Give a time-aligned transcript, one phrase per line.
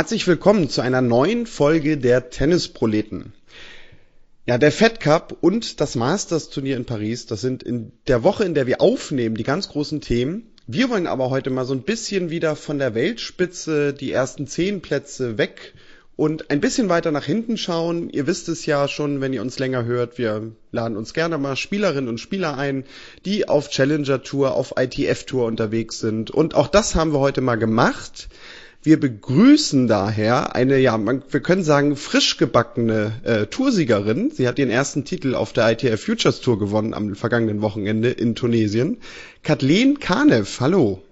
[0.00, 3.34] Herzlich willkommen zu einer neuen Folge der Tennisproleten.
[4.46, 8.44] Ja, der Fed Cup und das Masters Turnier in Paris, das sind in der Woche,
[8.44, 10.54] in der wir aufnehmen, die ganz großen Themen.
[10.66, 14.80] Wir wollen aber heute mal so ein bisschen wieder von der Weltspitze die ersten zehn
[14.80, 15.74] Plätze weg
[16.16, 18.08] und ein bisschen weiter nach hinten schauen.
[18.08, 21.56] Ihr wisst es ja schon, wenn ihr uns länger hört, wir laden uns gerne mal
[21.56, 22.84] Spielerinnen und Spieler ein,
[23.26, 26.30] die auf Challenger Tour, auf ITF Tour unterwegs sind.
[26.30, 28.30] Und auch das haben wir heute mal gemacht.
[28.82, 34.30] Wir begrüßen daher eine, ja, man, wir können sagen, frisch gebackene äh, Toursiegerin.
[34.30, 38.34] Sie hat ihren ersten Titel auf der ITF Futures Tour gewonnen am vergangenen Wochenende in
[38.34, 38.96] Tunesien.
[39.42, 41.02] Kathleen Kanev, hallo.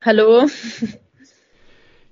[0.00, 0.46] Hallo.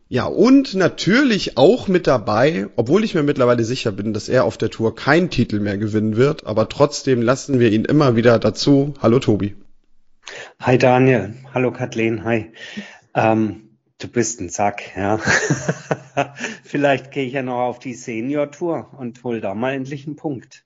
[0.08, 4.58] Ja, und natürlich auch mit dabei, obwohl ich mir mittlerweile sicher bin, dass er auf
[4.58, 8.94] der Tour keinen Titel mehr gewinnen wird, aber trotzdem lassen wir ihn immer wieder dazu.
[9.00, 9.54] Hallo Tobi.
[10.58, 12.50] Hi Daniel, hallo Kathleen, hi.
[13.14, 13.69] Ähm,
[14.00, 15.18] Du bist ein Sack, ja.
[16.64, 20.64] Vielleicht gehe ich ja noch auf die Senior-Tour und hol da mal endlich einen Punkt.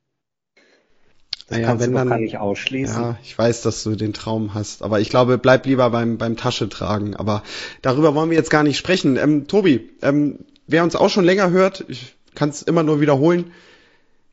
[1.48, 3.02] Das naja, kannst wenn du dann, gar nicht ausschließen.
[3.02, 6.36] Ja, ich weiß, dass du den Traum hast, aber ich glaube, bleib lieber beim, beim
[6.36, 7.16] Tasche tragen.
[7.16, 7.42] Aber
[7.82, 9.16] darüber wollen wir jetzt gar nicht sprechen.
[9.16, 10.38] Ähm, Tobi, ähm,
[10.68, 13.52] wer uns auch schon länger hört, ich kann es immer nur wiederholen.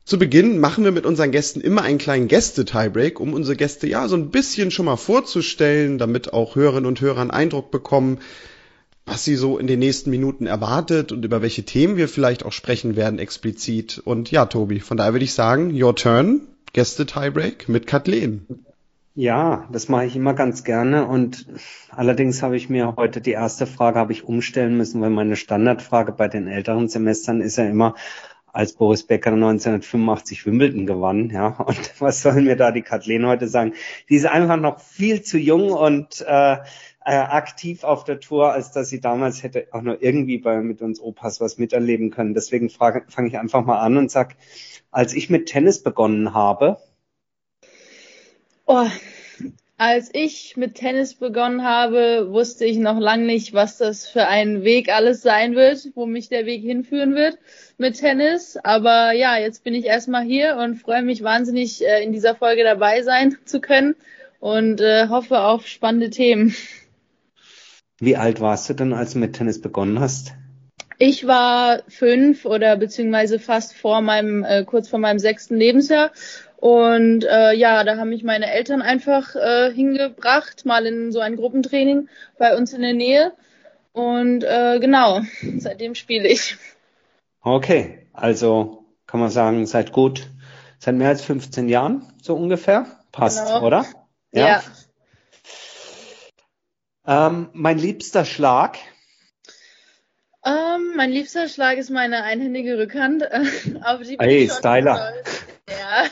[0.04, 4.06] Zu Beginn machen wir mit unseren Gästen immer einen kleinen Gäste-Tiebreak, um unsere Gäste ja
[4.06, 8.18] so ein bisschen schon mal vorzustellen, damit auch Hörerinnen und Hörer einen Eindruck bekommen,
[9.06, 12.52] was sie so in den nächsten Minuten erwartet und über welche Themen wir vielleicht auch
[12.52, 14.00] sprechen werden explizit.
[14.04, 18.46] Und ja, Tobi, von daher würde ich sagen, your turn, Gäste Tiebreak mit Kathleen.
[19.14, 21.46] Ja, das mache ich immer ganz gerne und
[21.90, 26.12] allerdings habe ich mir heute die erste Frage habe ich umstellen müssen, weil meine Standardfrage
[26.12, 27.94] bei den älteren Semestern ist ja immer,
[28.52, 33.48] als Boris Becker 1985 Wimbledon gewann, ja, und was soll mir da die Kathleen heute
[33.48, 33.72] sagen?
[34.08, 36.58] Die ist einfach noch viel zu jung und äh,
[37.04, 40.82] äh, aktiv auf der Tour, als dass sie damals hätte auch nur irgendwie bei mit
[40.82, 42.34] uns Opas was miterleben können.
[42.34, 44.36] Deswegen fange ich einfach mal an und sag,
[44.90, 46.78] als ich mit Tennis begonnen habe.
[48.66, 48.86] Oh,
[49.84, 54.62] als ich mit Tennis begonnen habe, wusste ich noch lange nicht, was das für ein
[54.62, 57.36] Weg alles sein wird, wo mich der Weg hinführen wird
[57.78, 58.56] mit Tennis.
[58.62, 62.62] Aber ja, jetzt bin ich erstmal hier und freue mich wahnsinnig, äh, in dieser Folge
[62.62, 63.96] dabei sein zu können
[64.38, 66.54] und äh, hoffe auf spannende Themen.
[68.02, 70.34] Wie alt warst du denn, als du mit Tennis begonnen hast?
[70.98, 76.10] Ich war fünf oder beziehungsweise fast vor meinem, äh, kurz vor meinem sechsten Lebensjahr.
[76.56, 81.36] Und äh, ja, da haben mich meine Eltern einfach äh, hingebracht, mal in so ein
[81.36, 82.08] Gruppentraining
[82.40, 83.34] bei uns in der Nähe.
[83.92, 85.20] Und äh, genau,
[85.58, 86.56] seitdem spiele ich.
[87.40, 90.28] Okay, also kann man sagen, seit gut,
[90.80, 92.84] seit mehr als 15 Jahren, so ungefähr.
[93.12, 93.64] Passt, genau.
[93.64, 93.86] oder?
[94.32, 94.46] Ja.
[94.48, 94.62] ja.
[97.06, 98.78] Ähm, mein liebster Schlag?
[100.44, 103.24] Ähm, mein liebster Schlag ist meine einhändige Rückhand.
[103.84, 105.12] auf die bin hey, ich Styler.
[105.68, 106.04] Ja,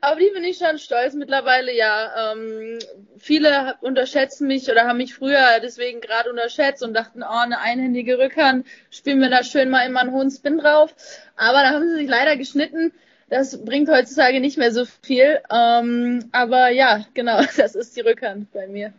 [0.00, 2.32] auf die bin ich schon stolz mittlerweile, ja.
[2.32, 2.78] Ähm,
[3.18, 8.18] viele unterschätzen mich oder haben mich früher deswegen gerade unterschätzt und dachten, oh, eine einhändige
[8.18, 10.94] Rückhand, spielen wir da schön mal immer einen hohen Spin drauf.
[11.36, 12.92] Aber da haben sie sich leider geschnitten.
[13.30, 15.40] Das bringt heutzutage nicht mehr so viel.
[15.52, 18.92] Ähm, aber ja, genau, das ist die Rückhand bei mir.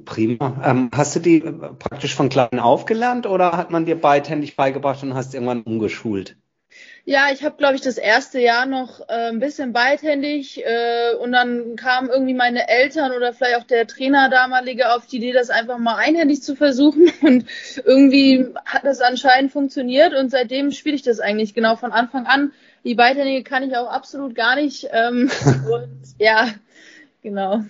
[0.00, 0.62] Prima.
[0.64, 4.56] Ähm, hast du die äh, praktisch von klein auf gelernt oder hat man dir beidhändig
[4.56, 6.36] beigebracht und hast irgendwann umgeschult?
[7.06, 11.32] Ja, ich habe, glaube ich, das erste Jahr noch äh, ein bisschen beidhändig äh, und
[11.32, 15.50] dann kamen irgendwie meine Eltern oder vielleicht auch der Trainer damalige auf die Idee, das
[15.50, 17.44] einfach mal einhändig zu versuchen und
[17.84, 22.52] irgendwie hat das anscheinend funktioniert und seitdem spiele ich das eigentlich genau von Anfang an.
[22.84, 25.30] Die beidhändige kann ich auch absolut gar nicht ähm,
[25.70, 26.48] und ja,
[27.22, 27.64] genau.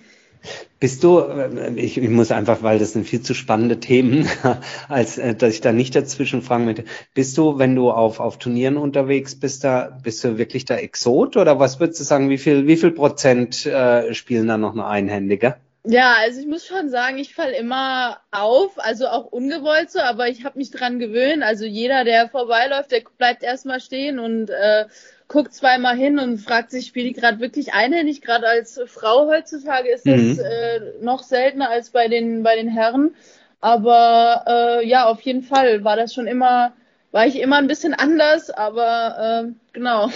[0.79, 4.27] Bist du, äh, ich, ich, muss einfach, weil das sind viel zu spannende Themen,
[4.87, 6.85] als äh, dass ich da nicht dazwischen fragen möchte.
[7.13, 11.37] Bist du, wenn du auf, auf Turnieren unterwegs bist, da bist du wirklich der Exot
[11.37, 14.85] oder was würdest du sagen, wie viel, wie viel Prozent äh, spielen da noch eine
[14.85, 15.55] Einhändige?
[15.87, 20.27] Ja, also ich muss schon sagen, ich falle immer auf, also auch ungewollt so, aber
[20.27, 21.43] ich habe mich dran gewöhnt.
[21.43, 24.85] Also jeder, der vorbeiläuft, der bleibt erstmal stehen und äh,
[25.27, 28.21] guckt zweimal hin und fragt sich, spiele ich gerade wirklich einhändig?
[28.21, 30.39] Gerade als Frau heutzutage ist das mhm.
[30.39, 33.15] äh, noch seltener als bei den bei den Herren.
[33.61, 36.73] Aber äh, ja, auf jeden Fall war das schon immer,
[37.11, 40.09] war ich immer ein bisschen anders, aber äh, genau.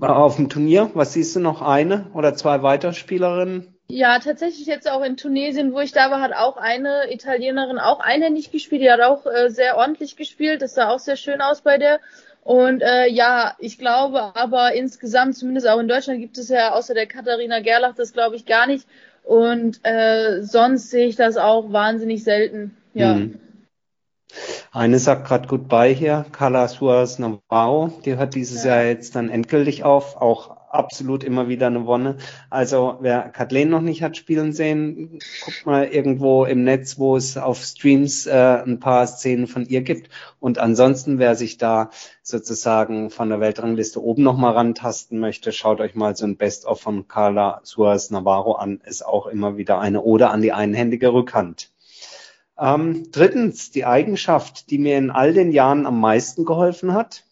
[0.00, 3.74] Auf dem Turnier, was siehst du noch eine oder zwei Weiterspielerinnen?
[3.88, 8.00] Ja, tatsächlich jetzt auch in Tunesien, wo ich da war, hat auch eine Italienerin auch
[8.00, 8.82] einhändig gespielt.
[8.82, 10.60] Die hat auch äh, sehr ordentlich gespielt.
[10.60, 12.00] Das sah auch sehr schön aus bei der.
[12.42, 16.94] Und äh, ja, ich glaube aber insgesamt, zumindest auch in Deutschland, gibt es ja außer
[16.94, 18.86] der Katharina Gerlach das glaube ich gar nicht.
[19.24, 22.76] Und äh, sonst sehe ich das auch wahnsinnig selten.
[22.92, 23.14] Ja.
[23.14, 23.40] Mhm.
[24.72, 28.76] Eine sagt gerade Goodbye hier, Carla Suarez Navarro, die hört dieses ja.
[28.76, 32.18] Jahr jetzt dann endgültig auf, auch absolut immer wieder eine Wonne.
[32.50, 37.36] Also wer Kathleen noch nicht hat spielen sehen, guckt mal irgendwo im Netz, wo es
[37.36, 40.10] auf Streams äh, ein paar Szenen von ihr gibt.
[40.40, 41.90] Und ansonsten, wer sich da
[42.22, 47.08] sozusagen von der Weltrangliste oben nochmal rantasten möchte, schaut euch mal so ein Best-of von
[47.08, 48.80] Carla Suarez Navarro an.
[48.84, 51.70] Ist auch immer wieder eine Ode an die einhändige Rückhand.
[52.58, 57.24] Ähm, drittens, die Eigenschaft, die mir in all den Jahren am meisten geholfen hat.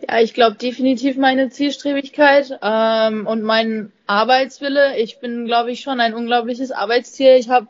[0.00, 4.96] Ja, ich glaube definitiv meine Zielstrebigkeit ähm, und mein Arbeitswille.
[4.98, 7.36] Ich bin, glaube ich, schon ein unglaubliches Arbeitstier.
[7.36, 7.66] Ich habe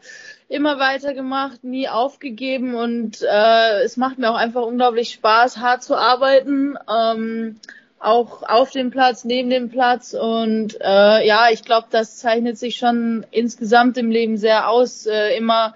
[0.49, 5.97] immer weitergemacht, nie aufgegeben und äh, es macht mir auch einfach unglaublich Spaß, hart zu
[5.97, 6.77] arbeiten.
[6.91, 7.61] Ähm,
[7.99, 12.77] auch auf dem Platz, neben dem Platz und äh, ja, ich glaube, das zeichnet sich
[12.77, 15.75] schon insgesamt im Leben sehr aus, äh, immer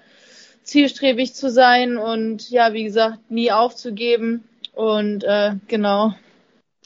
[0.63, 4.43] zielstrebig zu sein und ja, wie gesagt, nie aufzugeben.
[4.73, 6.13] Und äh, genau.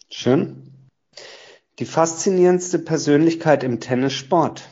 [0.09, 0.71] Schön.
[1.79, 4.63] Die faszinierendste Persönlichkeit im Tennissport.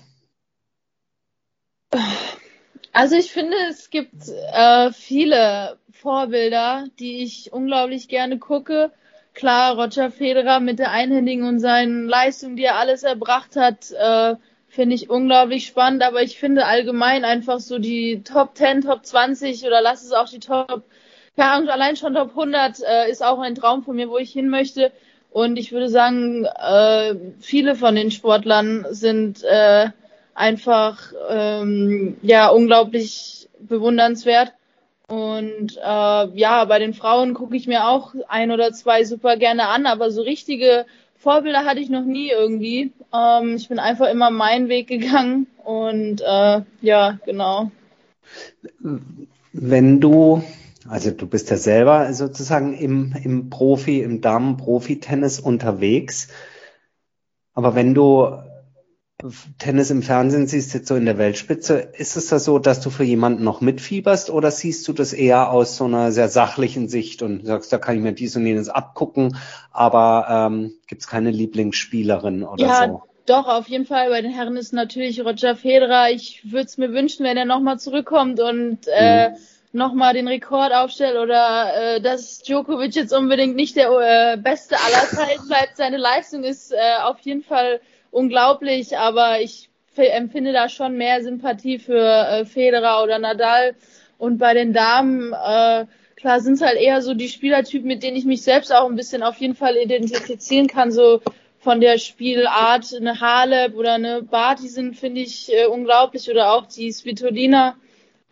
[2.92, 8.92] Also ich finde, es gibt äh, viele Vorbilder, die ich unglaublich gerne gucke.
[9.34, 14.36] Klar, Roger Federer mit der Einhändigen und seinen Leistungen, die er alles erbracht hat, äh,
[14.76, 19.64] finde ich unglaublich spannend, aber ich finde allgemein einfach so die Top 10, Top 20
[19.66, 20.84] oder lass es auch die Top,
[21.36, 24.32] keine Ahnung, allein schon Top 100 äh, ist auch ein Traum von mir, wo ich
[24.32, 24.92] hin möchte.
[25.32, 29.90] Und ich würde sagen, äh, viele von den Sportlern sind äh,
[30.34, 34.54] einfach ähm, ja unglaublich bewundernswert.
[35.08, 39.68] Und äh, ja, bei den Frauen gucke ich mir auch ein oder zwei super gerne
[39.68, 40.86] an, aber so richtige
[41.18, 42.92] Vorbilder hatte ich noch nie irgendwie.
[43.14, 47.72] Ähm, ich bin einfach immer meinen Weg gegangen und äh, ja, genau.
[49.54, 50.44] Wenn du,
[50.88, 56.30] also du bist ja selber sozusagen im, im Profi, im Damen-Profi-Tennis unterwegs,
[57.54, 58.38] aber wenn du
[59.58, 62.90] Tennis im Fernsehen siehst, jetzt so in der Weltspitze, ist es da so, dass du
[62.90, 67.22] für jemanden noch mitfieberst oder siehst du das eher aus so einer sehr sachlichen Sicht
[67.22, 69.38] und sagst, da kann ich mir dies und jenes abgucken,
[69.72, 73.04] aber ähm, gibt es keine Lieblingsspielerin oder ja, so?
[73.26, 74.10] Doch, auf jeden Fall.
[74.10, 76.12] Bei den Herren ist natürlich Roger Federer.
[76.12, 79.36] Ich würde es mir wünschen, wenn er nochmal zurückkommt und äh, mhm.
[79.72, 85.08] nochmal den Rekord aufstellt oder äh, dass Djokovic jetzt unbedingt nicht der äh, Beste aller
[85.10, 85.78] Zeiten bleibt.
[85.78, 87.80] Seine Leistung ist äh, auf jeden Fall
[88.16, 93.76] unglaublich, aber ich empfinde da schon mehr Sympathie für äh, Federer oder Nadal.
[94.18, 95.86] Und bei den Damen, äh,
[96.16, 98.96] klar, sind es halt eher so die Spielertypen, mit denen ich mich selbst auch ein
[98.96, 100.92] bisschen auf jeden Fall identifizieren kann.
[100.92, 101.22] So
[101.60, 106.30] von der Spielart eine Halep oder eine Barty sind, finde ich, äh, unglaublich.
[106.30, 107.76] Oder auch die Svitolina.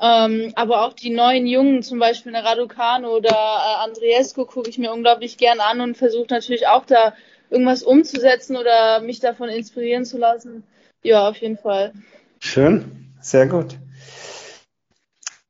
[0.02, 4.78] Ähm, aber auch die neuen Jungen, zum Beispiel eine Raducano oder äh, Andriesco, gucke ich
[4.78, 7.14] mir unglaublich gern an und versuche natürlich auch da
[7.54, 10.64] irgendwas umzusetzen oder mich davon inspirieren zu lassen.
[11.04, 11.94] Ja, auf jeden Fall.
[12.40, 13.78] Schön, sehr gut.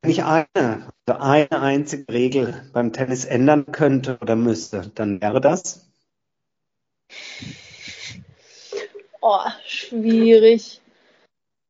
[0.02, 5.90] Wenn ich eine, eine einzige Regel beim Tennis ändern könnte oder müsste, dann wäre das?
[9.22, 10.82] Oh, schwierig.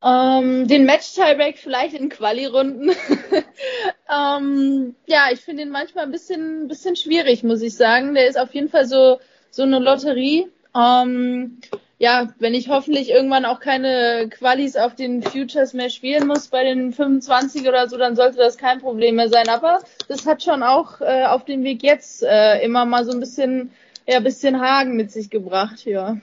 [0.02, 2.90] Ähm, den Match-Tiebreak vielleicht in Quali-Runden.
[4.10, 8.14] ähm, ja, ich finde ihn manchmal ein bisschen, bisschen schwierig, muss ich sagen.
[8.14, 9.20] Der ist auf jeden Fall so
[9.54, 10.46] so eine Lotterie.
[10.76, 11.58] Ähm,
[11.98, 16.64] ja, wenn ich hoffentlich irgendwann auch keine Qualis auf den Futures mehr spielen muss bei
[16.64, 19.48] den 25 oder so, dann sollte das kein Problem mehr sein.
[19.48, 23.20] Aber das hat schon auch äh, auf dem Weg jetzt äh, immer mal so ein
[23.20, 23.70] bisschen,
[24.06, 26.18] ja, bisschen Hagen mit sich gebracht, ja.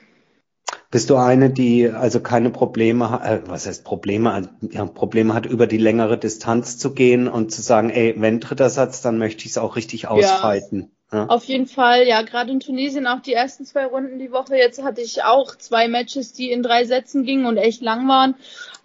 [0.91, 5.45] Bist du eine, die also keine Probleme hat, äh, was heißt Probleme, ja, Probleme hat,
[5.45, 9.45] über die längere Distanz zu gehen und zu sagen, ey, wenn dritter Satz, dann möchte
[9.45, 10.81] ich es auch richtig ausfeiten.
[10.81, 10.87] Ja.
[11.13, 11.25] Ja.
[11.25, 14.55] Auf jeden Fall, ja, gerade in Tunesien auch die ersten zwei Runden die Woche.
[14.55, 18.35] Jetzt hatte ich auch zwei Matches, die in drei Sätzen gingen und echt lang waren.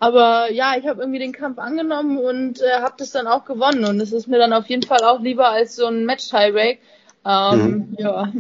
[0.01, 3.85] Aber ja, ich habe irgendwie den Kampf angenommen und äh, habe das dann auch gewonnen.
[3.85, 6.81] Und es ist mir dann auf jeden Fall auch lieber als so ein Match-Tiebreak.
[7.25, 7.97] Ähm, mhm.
[7.99, 8.33] Ja.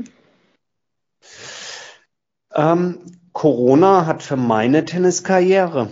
[2.54, 3.00] Ähm,
[3.32, 5.90] Corona hat für meine Tenniskarriere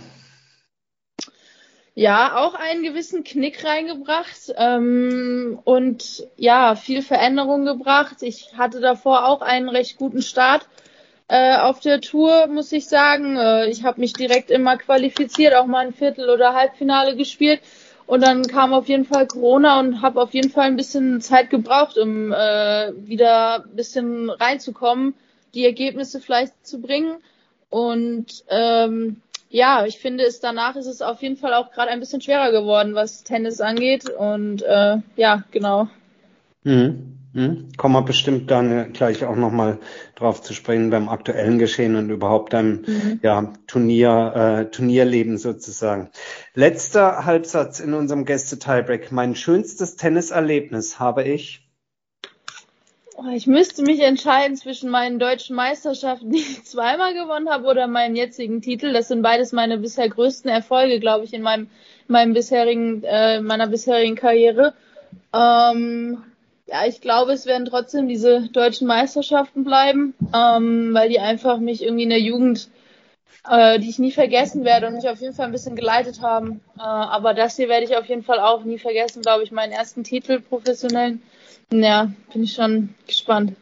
[1.95, 8.17] ja auch einen gewissen Knick reingebracht ähm, und ja, viel Veränderung gebracht.
[8.21, 10.67] Ich hatte davor auch einen recht guten Start
[11.29, 13.37] äh, auf der Tour, muss ich sagen.
[13.37, 17.61] Äh, ich habe mich direkt immer qualifiziert, auch mal ein Viertel- oder Halbfinale gespielt.
[18.07, 21.49] Und dann kam auf jeden Fall Corona und habe auf jeden Fall ein bisschen Zeit
[21.49, 25.15] gebraucht, um äh, wieder ein bisschen reinzukommen,
[25.55, 27.15] die Ergebnisse vielleicht zu bringen.
[27.69, 29.21] Und ähm,
[29.55, 32.51] ja, ich finde es danach ist es auf jeden Fall auch gerade ein bisschen schwerer
[32.51, 34.09] geworden, was Tennis angeht.
[34.09, 35.87] Und äh, ja, genau.
[36.63, 37.19] Mhm.
[37.31, 37.69] Mhm.
[37.77, 39.79] Kommen wir bestimmt dann gleich auch nochmal
[40.15, 43.19] drauf zu sprechen beim aktuellen Geschehen und überhaupt deinem mhm.
[43.23, 46.09] ja, Turnier, äh, Turnierleben sozusagen.
[46.53, 49.13] Letzter Halbsatz in unserem Gäste-Tiebreak.
[49.13, 51.64] Mein schönstes Tenniserlebnis habe ich
[53.33, 58.15] ich müsste mich entscheiden zwischen meinen deutschen Meisterschaften, die ich zweimal gewonnen habe, oder meinem
[58.15, 58.93] jetzigen Titel.
[58.93, 61.69] Das sind beides meine bisher größten Erfolge, glaube ich, in meinem,
[62.07, 64.73] meinem bisherigen, äh, meiner bisherigen Karriere.
[65.33, 66.23] Ähm,
[66.67, 71.83] ja, ich glaube, es werden trotzdem diese deutschen Meisterschaften bleiben, ähm, weil die einfach mich
[71.83, 72.69] irgendwie in der Jugend,
[73.47, 76.61] äh, die ich nie vergessen werde und mich auf jeden Fall ein bisschen geleitet haben.
[76.77, 79.73] Äh, aber das hier werde ich auf jeden Fall auch nie vergessen, glaube ich, meinen
[79.73, 81.21] ersten Titel professionellen.
[81.71, 83.53] Ja, bin ich schon gespannt.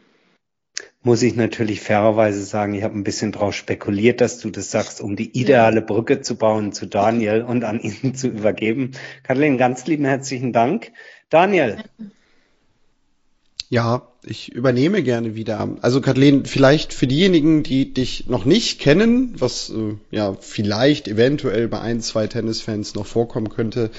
[1.01, 5.01] Muss ich natürlich fairerweise sagen, ich habe ein bisschen drauf spekuliert, dass du das sagst,
[5.01, 8.91] um die ideale Brücke zu bauen zu Daniel und an ihn zu übergeben.
[9.23, 10.91] Kathleen, ganz lieben herzlichen Dank.
[11.29, 11.77] Daniel.
[11.77, 12.05] Ja,
[14.23, 15.67] ich übernehme gerne wieder.
[15.81, 21.67] Also Kathleen, vielleicht für diejenigen, die dich noch nicht kennen, was äh, ja vielleicht eventuell
[21.67, 23.89] bei ein, zwei Tennisfans noch vorkommen könnte,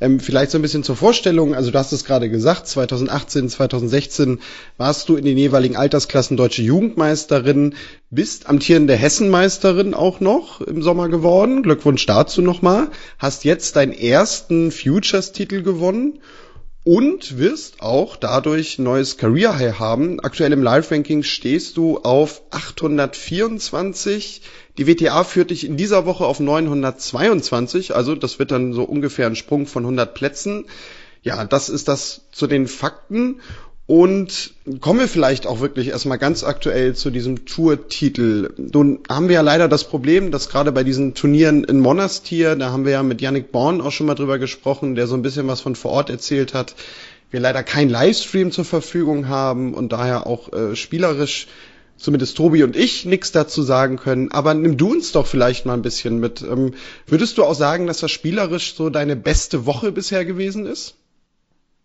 [0.00, 1.52] ähm, vielleicht so ein bisschen zur Vorstellung.
[1.52, 4.38] Also du hast es gerade gesagt, 2018, 2016
[4.76, 7.74] warst du in den jeweiligen Altersklassen deutsche Jugendmeisterin,
[8.10, 11.64] bist amtierende Hessenmeisterin auch noch im Sommer geworden.
[11.64, 12.88] Glückwunsch dazu nochmal.
[13.18, 16.20] Hast jetzt deinen ersten Futures-Titel gewonnen
[16.84, 20.20] und wirst auch dadurch neues Career High haben.
[20.20, 24.42] Aktuell im Live Ranking stehst du auf 824.
[24.76, 29.26] Die WTA führt dich in dieser Woche auf 922, also das wird dann so ungefähr
[29.26, 30.66] ein Sprung von 100 Plätzen.
[31.22, 33.40] Ja, das ist das zu den Fakten.
[33.86, 38.54] Und kommen wir vielleicht auch wirklich erstmal ganz aktuell zu diesem Tourtitel.
[38.56, 42.70] Nun haben wir ja leider das Problem, dass gerade bei diesen Turnieren in Monastir, da
[42.70, 45.48] haben wir ja mit Yannick Born auch schon mal drüber gesprochen, der so ein bisschen
[45.48, 46.74] was von vor Ort erzählt hat,
[47.30, 51.48] wir leider keinen Livestream zur Verfügung haben und daher auch äh, spielerisch
[51.98, 54.30] zumindest Tobi und ich nichts dazu sagen können.
[54.32, 56.40] Aber nimm du uns doch vielleicht mal ein bisschen mit.
[56.42, 56.74] Ähm,
[57.06, 60.94] würdest du auch sagen, dass das spielerisch so deine beste Woche bisher gewesen ist?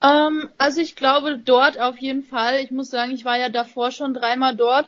[0.01, 2.59] Ähm, also ich glaube dort auf jeden Fall.
[2.59, 4.87] Ich muss sagen, ich war ja davor schon dreimal dort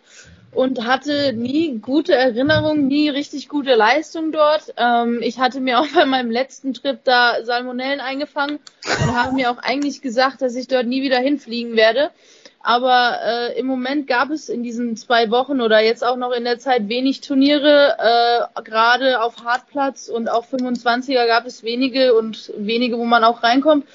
[0.53, 4.73] und hatte nie gute Erinnerungen, nie richtig gute Leistung dort.
[4.77, 9.51] Ähm, ich hatte mir auch bei meinem letzten Trip da Salmonellen eingefangen und habe mir
[9.51, 12.11] auch eigentlich gesagt, dass ich dort nie wieder hinfliegen werde.
[12.63, 16.43] Aber äh, im Moment gab es in diesen zwei Wochen oder jetzt auch noch in
[16.43, 17.97] der Zeit wenig Turniere.
[17.97, 23.41] Äh, Gerade auf Hartplatz und auf 25er gab es wenige und wenige, wo man auch
[23.41, 23.87] reinkommt.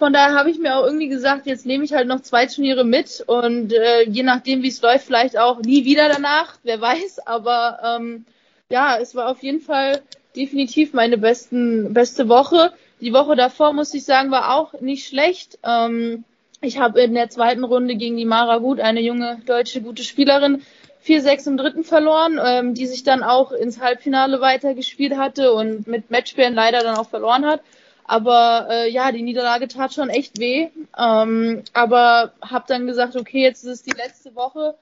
[0.00, 2.84] Von daher habe ich mir auch irgendwie gesagt, jetzt nehme ich halt noch zwei Turniere
[2.84, 7.26] mit und äh, je nachdem, wie es läuft, vielleicht auch nie wieder danach, wer weiß.
[7.26, 8.24] Aber ähm,
[8.70, 10.00] ja, es war auf jeden Fall
[10.34, 12.72] definitiv meine besten, beste Woche.
[13.02, 15.58] Die Woche davor, muss ich sagen, war auch nicht schlecht.
[15.62, 16.24] Ähm,
[16.62, 20.62] ich habe in der zweiten Runde gegen die Mara Gut, eine junge deutsche gute Spielerin,
[21.06, 26.10] 4-6 im dritten verloren, ähm, die sich dann auch ins Halbfinale weitergespielt hatte und mit
[26.10, 27.60] Matchbären leider dann auch verloren hat.
[28.10, 30.66] Aber äh, ja, die Niederlage tat schon echt weh.
[30.98, 34.74] Ähm, aber habe dann gesagt, okay, jetzt ist es die letzte Woche.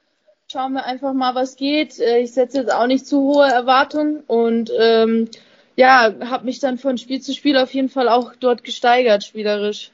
[0.51, 1.99] Schauen wir einfach mal, was geht.
[1.99, 5.29] Äh, ich setze jetzt auch nicht zu hohe Erwartungen und ähm,
[5.77, 9.93] ja, habe mich dann von Spiel zu Spiel auf jeden Fall auch dort gesteigert, spielerisch.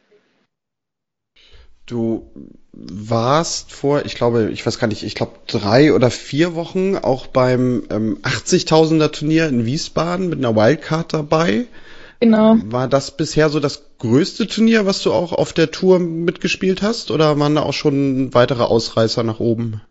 [1.86, 2.30] Du
[2.72, 7.26] warst vor, ich glaube, ich weiß gar nicht, ich glaube drei oder vier Wochen auch
[7.26, 11.66] beim ähm, 80.000er Turnier in Wiesbaden mit einer Wildcard dabei.
[12.20, 12.56] Genau.
[12.64, 17.10] War das bisher so das größte Turnier, was du auch auf der Tour mitgespielt hast,
[17.10, 19.82] oder waren da auch schon weitere Ausreißer nach oben?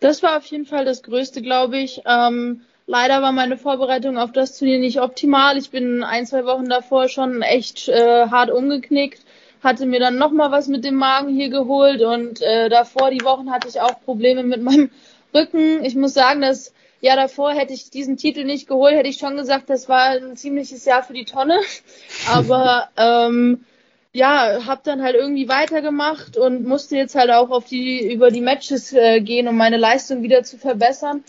[0.00, 2.02] Das war auf jeden Fall das größte, glaube ich.
[2.06, 5.56] Ähm, leider war meine Vorbereitung auf das Turnier nicht optimal.
[5.58, 9.22] Ich bin ein, zwei Wochen davor schon echt äh, hart umgeknickt,
[9.62, 13.50] hatte mir dann nochmal was mit dem Magen hier geholt und äh, davor die Wochen
[13.50, 14.90] hatte ich auch Probleme mit meinem
[15.34, 15.84] Rücken.
[15.84, 19.36] Ich muss sagen, dass Jahr davor hätte ich diesen Titel nicht geholt, hätte ich schon
[19.36, 21.60] gesagt, das war ein ziemliches Jahr für die Tonne.
[22.28, 23.64] Aber ähm,
[24.12, 28.40] ja, habe dann halt irgendwie weitergemacht und musste jetzt halt auch auf die über die
[28.40, 31.22] Matches äh, gehen, um meine Leistung wieder zu verbessern.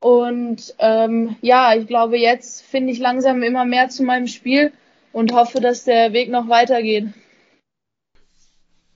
[0.00, 4.72] Und ähm, ja, ich glaube, jetzt finde ich langsam immer mehr zu meinem Spiel
[5.12, 7.06] und hoffe, dass der Weg noch weitergeht.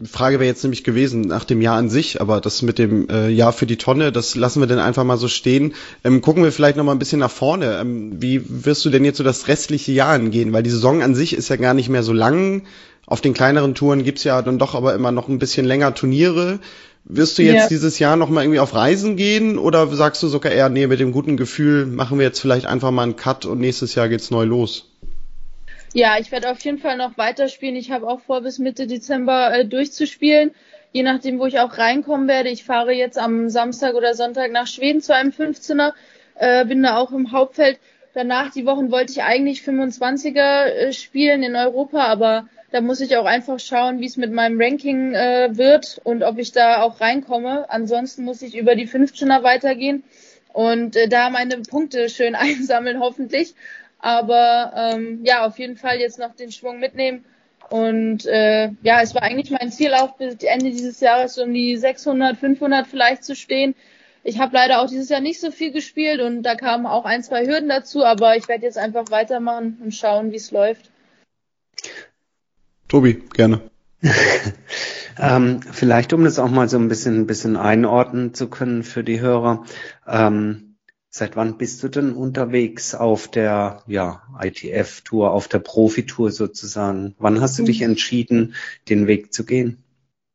[0.05, 3.29] Frage wäre jetzt nämlich gewesen nach dem Jahr an sich, aber das mit dem äh,
[3.29, 5.75] Jahr für die Tonne, das lassen wir dann einfach mal so stehen.
[6.05, 7.79] Ähm, gucken wir vielleicht noch mal ein bisschen nach vorne.
[7.81, 10.53] Ähm, wie wirst du denn jetzt so das restliche Jahr angehen?
[10.53, 12.63] Weil die Saison an sich ist ja gar nicht mehr so lang.
[13.07, 16.61] Auf den kleineren Touren gibt's ja dann doch aber immer noch ein bisschen länger Turniere.
[17.05, 17.69] Wirst du jetzt ja.
[17.69, 21.01] dieses Jahr noch mal irgendwie auf Reisen gehen oder sagst du sogar eher, nee, mit
[21.01, 24.31] dem guten Gefühl machen wir jetzt vielleicht einfach mal einen Cut und nächstes Jahr geht's
[24.31, 24.90] neu los?
[25.93, 27.75] Ja, ich werde auf jeden Fall noch weiterspielen.
[27.75, 30.53] Ich habe auch vor, bis Mitte Dezember äh, durchzuspielen.
[30.93, 32.49] je nachdem, wo ich auch reinkommen werde.
[32.49, 35.93] Ich fahre jetzt am Samstag oder Sonntag nach Schweden zu einem 15er,
[36.37, 37.79] äh, bin da auch im Hauptfeld.
[38.13, 43.17] Danach die Wochen wollte ich eigentlich 25er äh, spielen in Europa, aber da muss ich
[43.17, 47.01] auch einfach schauen, wie es mit meinem Ranking äh, wird und ob ich da auch
[47.01, 47.67] reinkomme.
[47.71, 50.03] Ansonsten muss ich über die 15er weitergehen
[50.53, 53.55] und äh, da meine Punkte schön einsammeln, hoffentlich.
[54.01, 57.25] Aber ähm, ja, auf jeden Fall jetzt noch den Schwung mitnehmen.
[57.69, 61.77] Und äh, ja, es war eigentlich mein Ziel auch bis Ende dieses Jahres um die
[61.77, 63.75] 600, 500 vielleicht zu stehen.
[64.23, 67.23] Ich habe leider auch dieses Jahr nicht so viel gespielt und da kamen auch ein,
[67.23, 70.91] zwei Hürden dazu, aber ich werde jetzt einfach weitermachen und schauen, wie es läuft.
[72.89, 73.61] Tobi, gerne.
[75.19, 79.05] ähm, vielleicht, um das auch mal so ein bisschen, ein bisschen einordnen zu können für
[79.05, 79.65] die Hörer.
[80.07, 80.70] Ähm,
[81.11, 87.15] seit wann bist du denn unterwegs auf der ja, ITF-Tour, auf der Profitour sozusagen?
[87.19, 87.91] Wann hast du dich mhm.
[87.91, 88.55] entschieden,
[88.89, 89.83] den Weg zu gehen?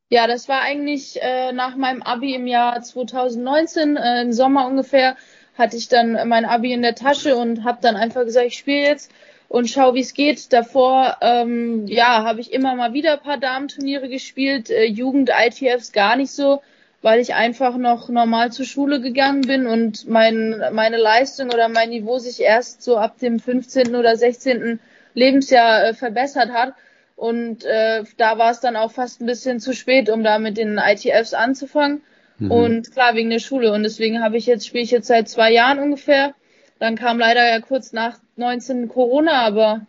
[0.09, 5.15] Ja, das war eigentlich äh, nach meinem Abi im Jahr 2019, äh, im Sommer ungefähr,
[5.57, 8.83] hatte ich dann mein Abi in der Tasche und habe dann einfach gesagt, ich spiele
[8.83, 9.11] jetzt
[9.47, 10.51] und schau, wie es geht.
[10.53, 15.91] Davor, ähm, ja, habe ich immer mal wieder ein paar Damenturniere gespielt, äh, Jugend ITFs
[15.91, 16.61] gar nicht so,
[17.05, 21.91] weil ich einfach noch normal zur Schule gegangen bin und mein, meine Leistung oder mein
[21.91, 23.95] Niveau sich erst so ab dem 15.
[23.95, 24.79] oder 16.
[25.13, 26.73] Lebensjahr äh, verbessert hat.
[27.15, 30.57] Und äh, da war es dann auch fast ein bisschen zu spät, um da mit
[30.57, 32.01] den ITFs anzufangen.
[32.39, 32.49] Mhm.
[32.49, 33.71] Und klar, wegen der Schule.
[33.71, 36.33] Und deswegen habe ich jetzt, spiele ich jetzt seit zwei Jahren ungefähr.
[36.79, 39.85] Dann kam leider ja kurz nach 19 Corona, aber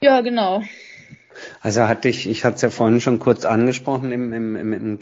[0.00, 0.62] ja, genau.
[1.62, 4.98] Also hatte ich, ich hatte es ja vorhin schon kurz angesprochen im, im, im, im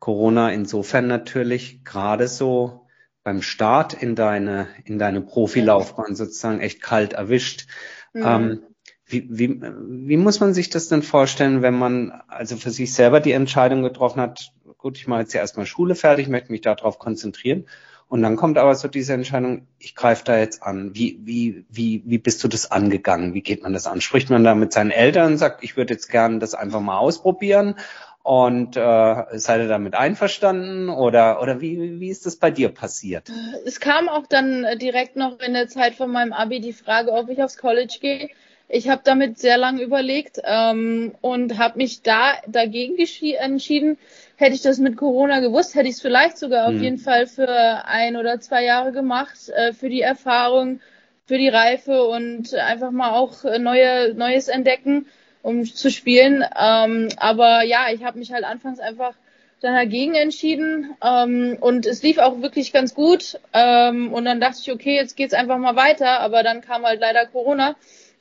[0.00, 2.86] Corona insofern natürlich gerade so
[3.22, 7.66] beim Start in deine, in deine Profilaufbahn sozusagen echt kalt erwischt.
[8.12, 8.22] Mhm.
[8.24, 8.62] Ähm,
[9.04, 13.20] wie, wie, wie muss man sich das denn vorstellen, wenn man also für sich selber
[13.20, 16.98] die Entscheidung getroffen hat, gut, ich mache jetzt ja erstmal Schule fertig, möchte mich darauf
[16.98, 17.66] konzentrieren.
[18.08, 20.96] Und dann kommt aber so diese Entscheidung, ich greife da jetzt an.
[20.96, 23.34] Wie, wie, wie, wie bist du das angegangen?
[23.34, 24.00] Wie geht man das an?
[24.00, 26.98] Spricht man da mit seinen Eltern und sagt, ich würde jetzt gerne das einfach mal
[26.98, 27.76] ausprobieren?
[28.22, 33.30] Und äh, seid ihr damit einverstanden oder oder wie wie ist das bei dir passiert?
[33.64, 37.30] Es kam auch dann direkt noch in der Zeit von meinem Abi die Frage, ob
[37.30, 38.28] ich aufs College gehe.
[38.72, 43.98] Ich habe damit sehr lange überlegt ähm, und habe mich da dagegen entschieden.
[44.36, 46.76] Hätte ich das mit Corona gewusst, hätte ich es vielleicht sogar hm.
[46.76, 50.80] auf jeden Fall für ein oder zwei Jahre gemacht, äh, für die Erfahrung,
[51.26, 55.06] für die Reife und einfach mal auch neue, Neues entdecken,
[55.42, 56.44] um zu spielen.
[56.58, 59.14] Ähm, aber ja, ich habe mich halt anfangs einfach
[59.60, 63.38] dann dagegen entschieden ähm, und es lief auch wirklich ganz gut.
[63.52, 67.00] Ähm, und dann dachte ich, okay, jetzt geht's einfach mal weiter, aber dann kam halt
[67.00, 67.76] leider Corona.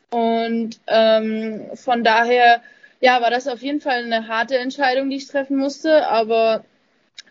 [0.10, 2.62] Und ähm, von daher,
[3.00, 6.08] ja, war das auf jeden Fall eine harte Entscheidung, die ich treffen musste.
[6.08, 6.66] Aber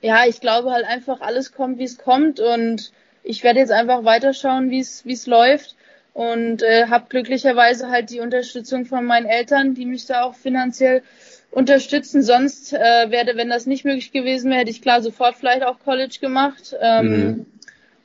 [0.01, 2.41] ja, ich glaube halt einfach, alles kommt, wie es kommt.
[2.41, 5.77] Und ich werde jetzt einfach weiterschauen, wie es wie es läuft.
[6.19, 11.05] Und äh, habe glücklicherweise halt die Unterstützung von meinen Eltern, die mich da auch finanziell
[11.53, 12.25] unterstützen.
[12.25, 15.79] Sonst äh, werde, wenn das nicht möglich gewesen wäre, hätte ich klar sofort vielleicht auch
[15.79, 16.75] College gemacht.
[16.81, 17.47] Ähm, mhm.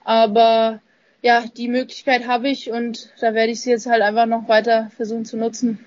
[0.04, 0.80] Aber
[1.24, 4.92] ja, die Möglichkeit habe ich und da werde ich sie jetzt halt einfach noch weiter
[4.96, 5.84] versuchen zu nutzen.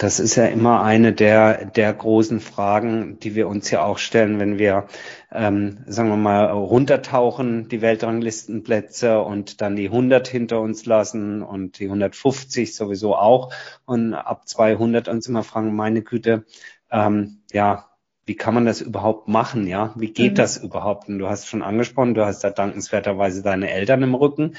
[0.00, 4.40] Das ist ja immer eine der, der großen Fragen, die wir uns ja auch stellen,
[4.40, 4.86] wenn wir,
[5.30, 11.78] ähm, sagen wir mal, runtertauchen, die Weltranglistenplätze und dann die 100 hinter uns lassen und
[11.80, 13.52] die 150 sowieso auch
[13.84, 16.46] und ab 200 uns immer fragen, meine Güte,
[16.90, 17.90] ähm, ja,
[18.24, 19.92] wie kann man das überhaupt machen, ja?
[19.96, 20.36] Wie geht mhm.
[20.36, 21.10] das überhaupt?
[21.10, 24.56] Und du hast schon angesprochen, du hast da dankenswerterweise deine Eltern im Rücken,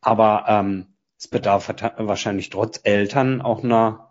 [0.00, 0.86] aber ähm,
[1.18, 4.07] es bedarf wahrscheinlich trotz Eltern auch einer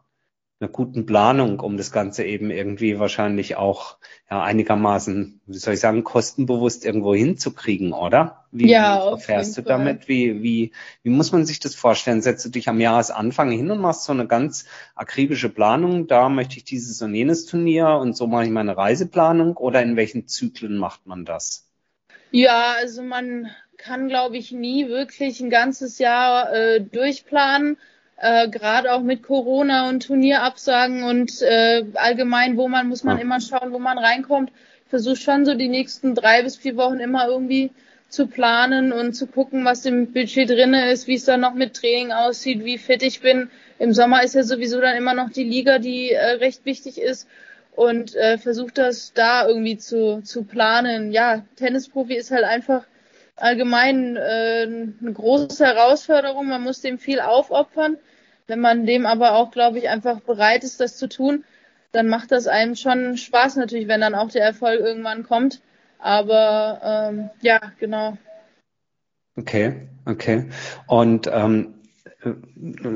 [0.59, 3.97] einer guten Planung, um das Ganze eben irgendwie wahrscheinlich auch
[4.29, 8.45] ja, einigermaßen, wie soll ich sagen, kostenbewusst irgendwo hinzukriegen, oder?
[8.51, 10.07] Wie, ja, wie fährst du damit?
[10.07, 10.71] Wie, wie,
[11.03, 12.23] wie muss man sich das vorstellen?
[12.23, 14.65] Setzt du dich am Jahresanfang hin und machst so eine ganz
[14.95, 16.07] akribische Planung?
[16.07, 19.95] Da möchte ich dieses und jenes Turnier und so mache ich meine Reiseplanung oder in
[19.95, 21.67] welchen Zyklen macht man das?
[22.31, 27.77] Ja, also man kann, glaube ich, nie wirklich ein ganzes Jahr äh, durchplanen
[28.17, 33.39] äh, gerade auch mit Corona und Turnierabsagen und äh, allgemein, wo man muss man immer
[33.39, 34.51] schauen, wo man reinkommt.
[34.85, 37.71] Ich versuche schon so die nächsten drei bis vier Wochen immer irgendwie
[38.09, 41.75] zu planen und zu gucken, was im Budget drinne ist, wie es dann noch mit
[41.75, 43.49] Training aussieht, wie fit ich bin.
[43.79, 47.27] Im Sommer ist ja sowieso dann immer noch die Liga, die äh, recht wichtig ist
[47.75, 51.11] und äh, versuche das da irgendwie zu, zu planen.
[51.11, 52.85] Ja, Tennisprofi ist halt einfach
[53.37, 56.47] allgemein äh, eine große Herausforderung.
[56.47, 57.97] Man muss dem viel aufopfern.
[58.47, 61.43] Wenn man dem aber auch, glaube ich, einfach bereit ist, das zu tun,
[61.91, 65.61] dann macht das einem schon Spaß natürlich, wenn dann auch der Erfolg irgendwann kommt.
[65.99, 68.17] Aber ähm, ja, genau.
[69.35, 70.49] Okay, okay.
[70.87, 71.76] Und ähm,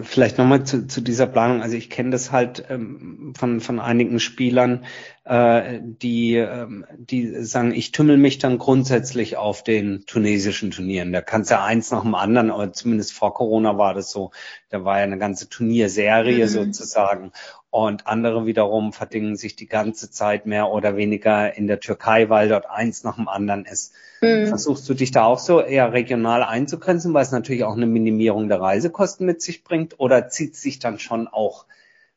[0.03, 1.61] vielleicht nochmal zu, zu dieser Planung.
[1.61, 4.85] Also ich kenne das halt ähm, von, von einigen Spielern,
[5.25, 11.13] äh, die, ähm, die sagen, ich tümmel mich dann grundsätzlich auf den tunesischen Turnieren.
[11.13, 14.31] Da kannst ja eins nach dem anderen, aber zumindest vor Corona war das so.
[14.69, 16.49] Da war ja eine ganze Turnierserie mhm.
[16.49, 17.31] sozusagen.
[17.69, 22.49] Und andere wiederum verdingen sich die ganze Zeit mehr oder weniger in der Türkei, weil
[22.49, 23.93] dort eins nach dem anderen ist.
[24.21, 24.47] Mhm.
[24.47, 28.47] Versuchst du dich da auch so eher regional einzugrenzen, weil es natürlich auch eine Minimierung
[28.47, 29.99] der Reisekosten mit sich bringt?
[29.99, 31.65] Oder zieht sich dann schon auch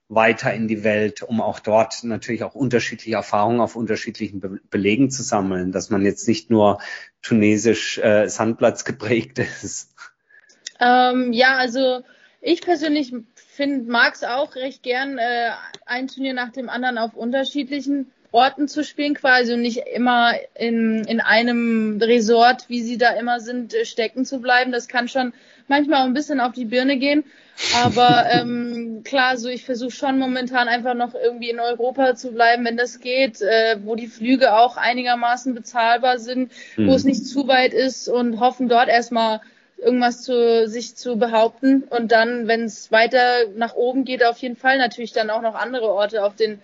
[0.09, 5.11] weiter in die Welt, um auch dort natürlich auch unterschiedliche Erfahrungen auf unterschiedlichen Be Belegen
[5.11, 6.79] zu sammeln, dass man jetzt nicht nur
[7.23, 9.95] tunesisch äh, Sandplatz geprägt ist?
[10.79, 12.03] Ähm, ja, also
[12.43, 15.53] ich persönlich finde, mag es auch recht gern, äh,
[15.87, 21.05] ein Turnier nach dem anderen auf unterschiedlichen Orten zu spielen quasi und nicht immer in,
[21.05, 24.73] in einem Resort, wie sie da immer sind, äh, stecken zu bleiben.
[24.73, 25.33] Das kann schon
[25.68, 27.23] manchmal auch ein bisschen auf die Birne gehen.
[27.85, 32.64] Aber ähm, klar, so ich versuche schon momentan einfach noch irgendwie in Europa zu bleiben,
[32.64, 36.88] wenn das geht, äh, wo die Flüge auch einigermaßen bezahlbar sind, mhm.
[36.88, 39.42] wo es nicht zu weit ist und hoffen dort erstmal
[39.79, 44.57] irgendwas zu sich zu behaupten und dann, wenn es weiter nach oben geht, auf jeden
[44.57, 46.61] Fall natürlich dann auch noch andere Orte auf den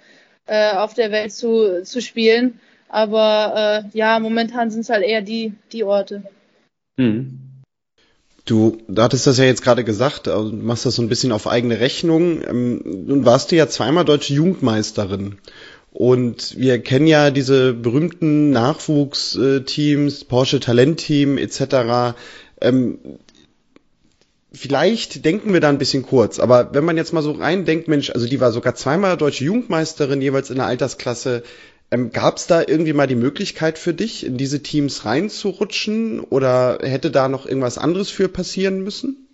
[0.51, 2.59] äh, auf der Welt zu zu spielen.
[2.89, 6.25] Aber äh, ja, momentan sind es halt eher die die Orte.
[6.99, 7.39] Hm.
[8.45, 11.47] Du, du hattest das ja jetzt gerade gesagt, also machst das so ein bisschen auf
[11.47, 12.43] eigene Rechnung.
[12.43, 15.39] Ähm, nun warst du ja zweimal deutsche Jugendmeisterin.
[15.93, 22.17] Und wir kennen ja diese berühmten Nachwuchsteams, Porsche Talentteam etc.
[22.61, 22.99] Ähm,
[24.53, 28.11] vielleicht denken wir da ein bisschen kurz, aber wenn man jetzt mal so reindenkt, Mensch,
[28.11, 31.43] also die war sogar zweimal deutsche Jugendmeisterin, jeweils in der Altersklasse.
[31.91, 36.79] Ähm, Gab es da irgendwie mal die Möglichkeit für dich, in diese Teams reinzurutschen oder
[36.83, 39.27] hätte da noch irgendwas anderes für passieren müssen?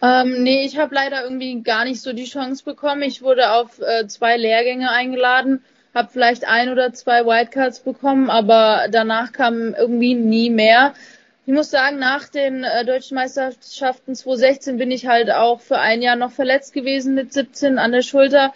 [0.00, 3.02] Ähm, nee, ich habe leider irgendwie gar nicht so die Chance bekommen.
[3.02, 8.86] Ich wurde auf äh, zwei Lehrgänge eingeladen, habe vielleicht ein oder zwei Wildcards bekommen, aber
[8.90, 10.94] danach kam irgendwie nie mehr.
[11.48, 16.02] Ich muss sagen, nach den äh, deutschen Meisterschaften 2016 bin ich halt auch für ein
[16.02, 18.52] Jahr noch verletzt gewesen mit 17 an der Schulter,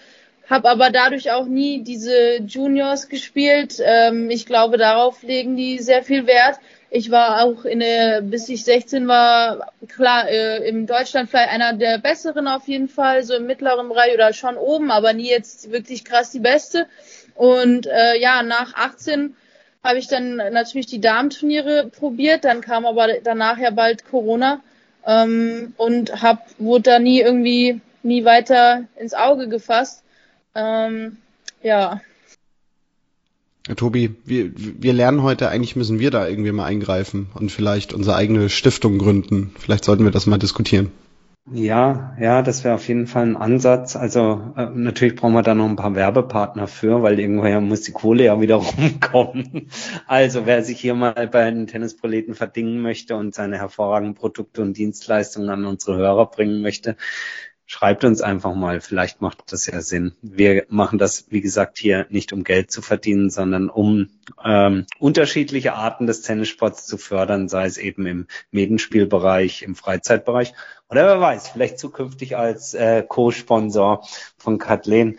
[0.51, 3.81] habe aber dadurch auch nie diese Juniors gespielt.
[3.83, 6.59] Ähm, ich glaube, darauf legen die sehr viel Wert.
[6.91, 11.73] Ich war auch in der, bis ich 16 war, klar, äh, in Deutschland vielleicht einer
[11.73, 15.73] der besseren auf jeden Fall, so im mittleren Bereich oder schon oben, aber nie jetzt
[15.73, 16.87] wirklich krass die beste.
[17.37, 19.35] Und äh, ja, nach 18
[19.83, 24.61] habe ich dann natürlich die Damenturniere probiert, dann kam aber danach ja bald Corona
[25.07, 30.03] ähm, und hab, wurde da nie irgendwie nie weiter ins Auge gefasst.
[30.55, 31.19] Ähm,
[31.63, 32.01] ja.
[33.77, 38.17] Tobi, wir, wir lernen heute, eigentlich müssen wir da irgendwie mal eingreifen und vielleicht unsere
[38.17, 39.55] eigene Stiftung gründen.
[39.59, 40.91] Vielleicht sollten wir das mal diskutieren.
[41.51, 43.97] Ja, ja, das wäre auf jeden Fall ein Ansatz.
[43.97, 47.91] Also äh, natürlich brauchen wir da noch ein paar Werbepartner für, weil irgendwoher muss die
[47.93, 49.69] Kohle ja wieder rumkommen.
[50.07, 54.77] Also wer sich hier mal bei den Tennisproleten verdingen möchte und seine hervorragenden Produkte und
[54.77, 56.97] Dienstleistungen an unsere Hörer bringen möchte,
[57.73, 60.15] schreibt uns einfach mal, vielleicht macht das ja Sinn.
[60.21, 64.11] Wir machen das, wie gesagt, hier nicht um Geld zu verdienen, sondern um
[64.45, 70.53] ähm, unterschiedliche Arten des Tennissports zu fördern, sei es eben im Medenspielbereich, im Freizeitbereich
[70.91, 74.07] oder wer weiß, vielleicht zukünftig als äh, Co-Sponsor
[74.37, 75.19] von Kathleen.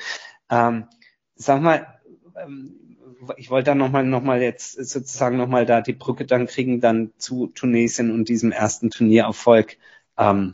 [0.51, 0.85] Ähm,
[1.33, 1.87] sag mal,
[2.35, 2.97] ähm,
[3.35, 7.13] ich wollte da nochmal noch mal jetzt sozusagen nochmal da die Brücke dann kriegen, dann
[7.17, 9.77] zu Tunesien und diesem ersten Turniererfolg.
[10.19, 10.53] Ähm,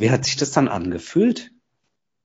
[0.00, 1.50] wie hat sich das dann angefühlt?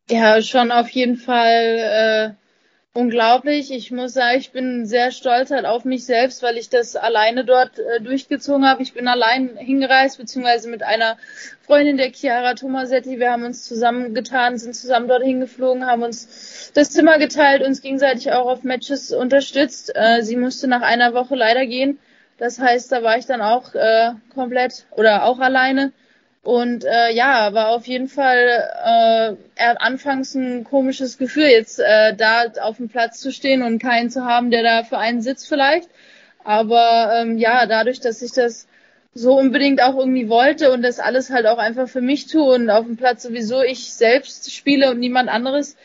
[0.10, 2.46] Ja, schon auf jeden Fall äh,
[2.94, 3.72] unglaublich.
[3.72, 7.44] Ich muss sagen, ich bin sehr stolz halt auf mich selbst, weil ich das alleine
[7.44, 8.84] dort äh, durchgezogen habe.
[8.84, 11.18] Ich bin allein hingereist, beziehungsweise mit einer
[11.66, 13.20] Freundin der Chiara Tomasetti.
[13.20, 18.32] Wir haben uns zusammengetan, sind zusammen dorthin geflogen, haben uns das Zimmer geteilt, uns gegenseitig
[18.32, 19.92] auch auf Matches unterstützt.
[19.94, 22.00] Äh, sie musste nach einer Woche leider gehen.
[22.38, 25.92] Das heißt, da war ich dann auch äh, komplett oder auch alleine.
[26.46, 32.16] Und äh, ja, war auf jeden Fall äh, er anfangs ein komisches Gefühl, jetzt äh,
[32.16, 35.48] da auf dem Platz zu stehen und keinen zu haben, der da für einen sitzt
[35.48, 35.90] vielleicht.
[36.44, 38.68] Aber ähm, ja, dadurch, dass ich das
[39.16, 42.70] so unbedingt auch irgendwie wollte und das alles halt auch einfach für mich tue und
[42.70, 45.76] auf dem Platz sowieso ich selbst spiele und niemand anderes,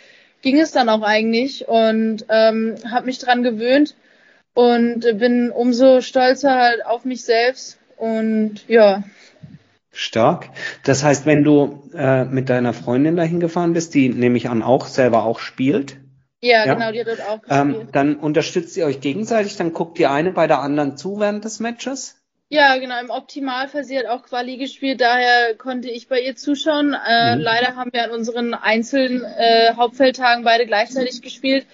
[0.43, 3.95] ging es dann auch eigentlich und ähm, habe mich dran gewöhnt
[4.53, 9.05] und bin umso stolzer halt auf mich selbst und ja.
[9.93, 10.51] Stark.
[10.85, 14.63] Das heißt, wenn du äh, mit deiner Freundin dahin gefahren bist, die nehme ich an
[14.63, 15.97] auch selber auch spielt?
[16.41, 17.87] Ja, ja, genau, die hat auch ähm, gespielt.
[17.87, 21.45] Ähm, dann unterstützt ihr euch gegenseitig, dann guckt die eine bei der anderen zu während
[21.45, 22.17] des Matches?
[22.53, 23.85] Ja, genau, im Optimalfall.
[23.85, 26.95] Sie hat auch Quali gespielt, daher konnte ich bei ihr zuschauen.
[26.95, 27.43] Äh, mhm.
[27.43, 31.67] Leider haben wir an unseren einzelnen äh, Hauptfeldtagen beide gleichzeitig gespielt.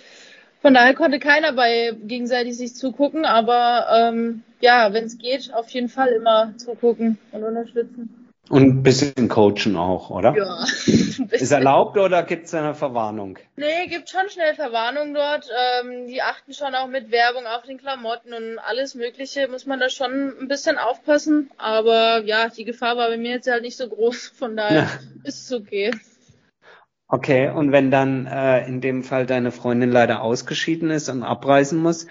[0.66, 5.68] Von daher konnte keiner bei gegenseitig sich zugucken, aber ähm, ja, wenn es geht, auf
[5.68, 8.32] jeden Fall immer zugucken und unterstützen.
[8.48, 10.34] Und ein bisschen coachen auch, oder?
[10.36, 10.64] Ja.
[11.30, 13.38] Ist erlaubt oder gibt es eine Verwarnung?
[13.54, 15.48] Nee, gibt schon schnell Verwarnung dort.
[15.84, 19.46] Ähm, die achten schon auch mit Werbung auf den Klamotten und alles Mögliche.
[19.46, 21.48] Muss man da schon ein bisschen aufpassen.
[21.58, 24.32] Aber ja, die Gefahr war bei mir jetzt halt nicht so groß.
[24.36, 24.90] Von daher ja.
[25.22, 25.92] ist es okay.
[27.08, 31.78] Okay, und wenn dann äh, in dem Fall deine Freundin leider ausgeschieden ist und abreisen
[31.78, 32.08] muss,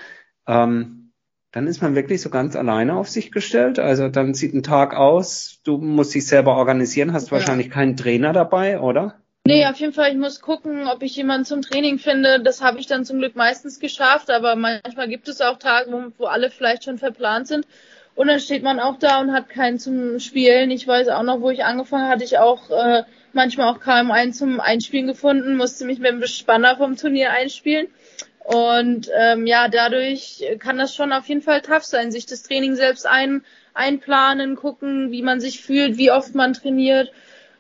[0.48, 1.12] ähm,
[1.52, 3.80] dann ist man wirklich so ganz alleine auf sich gestellt.
[3.80, 7.32] Also dann sieht ein Tag aus, du musst dich selber organisieren, hast ja.
[7.34, 9.16] wahrscheinlich keinen Trainer dabei, oder?
[9.48, 12.42] Nee, auf jeden Fall, ich muss gucken, ob ich jemanden zum Training finde.
[12.42, 16.12] Das habe ich dann zum Glück meistens geschafft, aber manchmal gibt es auch Tage, wo,
[16.18, 17.68] wo alle vielleicht schon verplant sind.
[18.16, 20.72] Und dann steht man auch da und hat keinen zum Spielen.
[20.72, 23.04] Ich weiß auch noch, wo ich angefangen hatte, ich auch äh,
[23.36, 27.88] manchmal auch kaum einen zum Einspielen gefunden, musste mich mit dem Bespanner vom Turnier einspielen.
[28.46, 32.76] Und ähm, ja, dadurch kann das schon auf jeden Fall tough sein, sich das Training
[32.76, 33.44] selbst ein,
[33.74, 37.12] einplanen, gucken, wie man sich fühlt, wie oft man trainiert,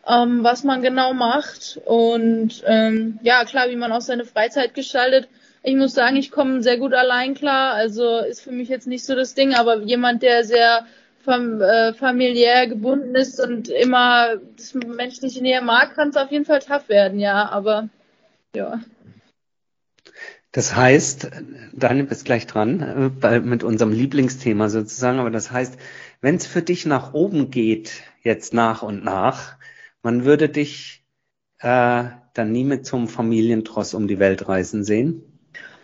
[0.07, 5.27] ähm, was man genau macht und ähm, ja, klar, wie man auch seine Freizeit gestaltet.
[5.63, 9.03] Ich muss sagen, ich komme sehr gut allein klar, also ist für mich jetzt nicht
[9.03, 10.85] so das Ding, aber jemand, der sehr
[11.25, 16.45] fam äh, familiär gebunden ist und immer das menschliche Nähe mag, kann es auf jeden
[16.45, 17.89] Fall tough werden, ja, aber
[18.55, 18.79] ja.
[20.51, 21.31] Das heißt,
[21.73, 25.77] Daniel bist gleich dran äh, bei, mit unserem Lieblingsthema sozusagen, aber das heißt,
[26.21, 29.57] wenn es für dich nach oben geht, jetzt nach und nach,
[30.01, 31.03] man würde dich
[31.59, 35.34] äh, dann nie mit zum Familientross um die Welt reisen sehen?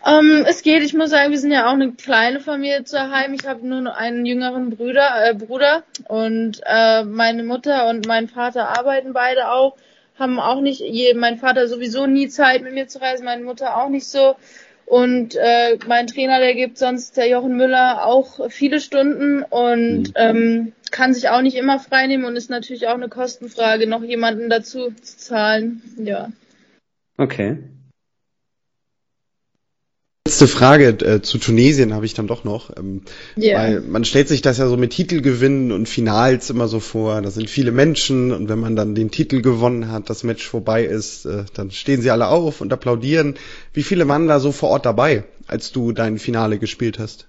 [0.06, 3.34] Ähm, es geht, ich muss sagen, wir sind ja auch eine kleine Familie zu Heim.
[3.34, 8.78] Ich habe nur einen jüngeren Bruder, äh, Bruder und äh, meine Mutter und mein Vater
[8.78, 9.76] arbeiten beide auch
[10.22, 13.76] haben auch nicht, je, mein Vater sowieso nie Zeit mit mir zu reisen, meine Mutter
[13.78, 14.36] auch nicht so.
[14.86, 20.14] Und äh, mein Trainer, der gibt sonst, der Jochen Müller, auch viele Stunden und mhm.
[20.16, 24.50] ähm, kann sich auch nicht immer freinehmen und ist natürlich auch eine Kostenfrage, noch jemanden
[24.50, 25.82] dazu zu zahlen.
[25.98, 26.30] Ja.
[27.18, 27.58] Okay.
[30.32, 32.70] Letzte Frage äh, zu Tunesien habe ich dann doch noch.
[32.78, 33.02] Ähm,
[33.38, 33.60] yeah.
[33.60, 37.22] Weil man stellt sich das ja so mit Titelgewinnen und Finals immer so vor.
[37.22, 40.86] Da sind viele Menschen und wenn man dann den Titel gewonnen hat, das Match vorbei
[40.86, 43.36] ist, äh, dann stehen sie alle auf und applaudieren.
[43.74, 47.28] Wie viele waren da so vor Ort dabei, als du dein Finale gespielt hast?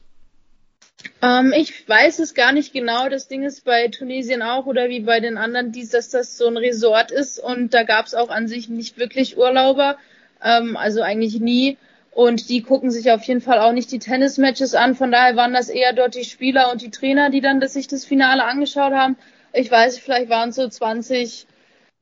[1.22, 3.08] Ähm, ich weiß es gar nicht genau.
[3.08, 6.46] Das Ding ist bei Tunesien auch oder wie bei den anderen, dies, dass das so
[6.46, 9.96] ein Resort ist und da gab es auch an sich nicht wirklich Urlauber.
[10.40, 11.78] Ähm, also eigentlich nie.
[12.12, 14.94] Und die gucken sich auf jeden Fall auch nicht die Tennismatches an.
[14.94, 18.04] Von daher waren das eher dort die Spieler und die Trainer, die dann sich das
[18.04, 19.16] Finale angeschaut haben.
[19.54, 21.46] Ich weiß, vielleicht waren es so 20,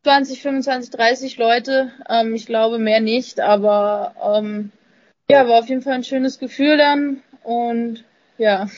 [0.02, 1.92] 20, 25, 30 Leute.
[2.08, 4.72] Ähm, ich glaube mehr nicht, aber ähm,
[5.30, 7.22] ja, war auf jeden Fall ein schönes Gefühl dann.
[7.44, 8.04] Und
[8.36, 8.68] ja.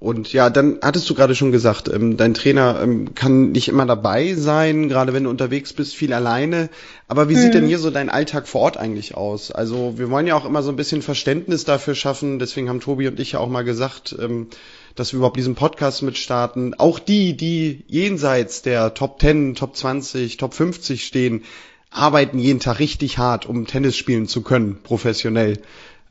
[0.00, 3.84] Und ja, dann hattest du gerade schon gesagt, ähm, dein Trainer ähm, kann nicht immer
[3.84, 6.70] dabei sein, gerade wenn du unterwegs bist, viel alleine.
[7.06, 7.40] Aber wie mhm.
[7.40, 9.50] sieht denn hier so dein Alltag vor Ort eigentlich aus?
[9.50, 12.38] Also wir wollen ja auch immer so ein bisschen Verständnis dafür schaffen.
[12.38, 14.46] Deswegen haben Tobi und ich ja auch mal gesagt, ähm,
[14.94, 16.72] dass wir überhaupt diesen Podcast mitstarten.
[16.72, 21.44] Auch die, die jenseits der Top 10, Top 20, Top 50 stehen,
[21.90, 25.58] arbeiten jeden Tag richtig hart, um Tennis spielen zu können, professionell.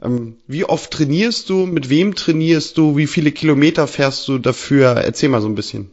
[0.03, 1.65] Ähm, wie oft trainierst du?
[1.65, 2.97] Mit wem trainierst du?
[2.97, 4.95] Wie viele Kilometer fährst du dafür?
[4.97, 5.91] Erzähl mal so ein bisschen.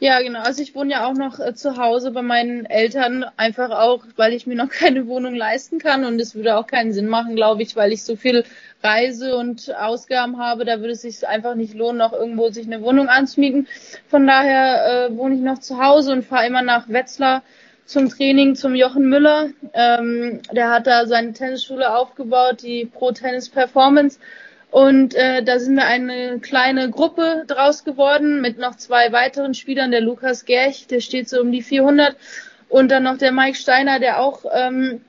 [0.00, 0.40] Ja, genau.
[0.40, 4.34] Also ich wohne ja auch noch äh, zu Hause bei meinen Eltern, einfach auch, weil
[4.34, 7.62] ich mir noch keine Wohnung leisten kann und es würde auch keinen Sinn machen, glaube
[7.62, 8.44] ich, weil ich so viel
[8.82, 12.82] Reise und Ausgaben habe, da würde es sich einfach nicht lohnen, noch irgendwo sich eine
[12.82, 13.66] Wohnung anzumieten.
[14.08, 17.42] Von daher äh, wohne ich noch zu Hause und fahre immer nach Wetzlar
[17.86, 19.50] zum Training zum Jochen Müller.
[19.72, 24.18] Ähm, der hat da seine Tennisschule aufgebaut, die Pro Tennis Performance.
[24.70, 29.92] Und äh, da sind wir eine kleine Gruppe draus geworden mit noch zwei weiteren Spielern.
[29.92, 32.16] Der Lukas Gerch, der steht so um die 400.
[32.68, 35.02] Und dann noch der Mike Steiner, der auch ähm,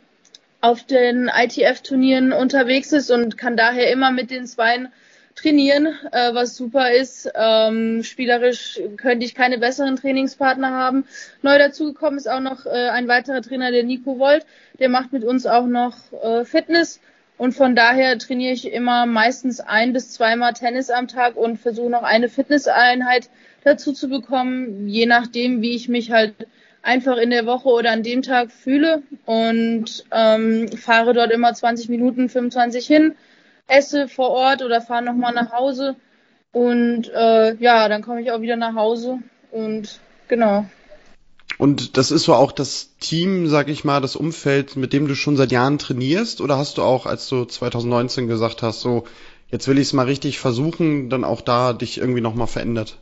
[0.62, 4.90] auf den ITF-Turnieren unterwegs ist und kann daher immer mit den Zweien
[5.36, 7.30] trainieren, äh, was super ist.
[7.36, 11.06] Ähm, spielerisch könnte ich keine besseren Trainingspartner haben.
[11.42, 14.46] Neu dazugekommen ist auch noch äh, ein weiterer Trainer, der Nico Volt.
[14.80, 17.00] Der macht mit uns auch noch äh, Fitness.
[17.38, 21.90] Und von daher trainiere ich immer meistens ein bis zweimal Tennis am Tag und versuche
[21.90, 23.30] noch eine Fitnesseinheit
[23.66, 26.34] dazu zu bekommen, je nachdem, wie ich mich halt
[26.82, 31.90] einfach in der Woche oder an dem Tag fühle und ähm, fahre dort immer 20
[31.90, 33.16] Minuten, 25 hin,
[33.68, 35.96] esse vor Ort oder fahre nochmal nach Hause
[36.52, 39.20] und äh, ja, dann komme ich auch wieder nach Hause
[39.52, 40.66] und genau.
[41.58, 45.16] Und das ist so auch das Team, sag ich mal, das Umfeld, mit dem du
[45.16, 46.42] schon seit Jahren trainierst?
[46.42, 49.06] Oder hast du auch, als du 2019 gesagt hast, so,
[49.50, 52.98] jetzt will ich es mal richtig versuchen, dann auch da dich irgendwie nochmal verändert?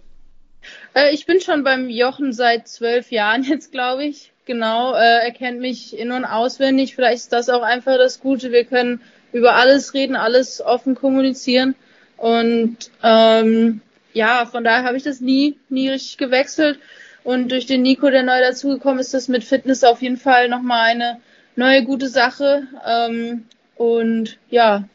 [0.93, 4.31] Äh, ich bin schon beim Jochen seit zwölf Jahren jetzt, glaube ich.
[4.45, 6.95] Genau, äh, er kennt mich in- und auswendig.
[6.95, 8.51] Vielleicht ist das auch einfach das Gute.
[8.51, 9.01] Wir können
[9.33, 11.75] über alles reden, alles offen kommunizieren.
[12.17, 13.81] Und ähm,
[14.13, 16.79] ja, von daher habe ich das nie, nie richtig gewechselt.
[17.23, 20.91] Und durch den Nico, der neu dazugekommen ist, das mit Fitness auf jeden Fall nochmal
[20.91, 21.19] eine
[21.55, 22.67] neue gute Sache.
[22.85, 24.87] Ähm, und ja,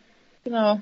[0.45, 0.81] genau.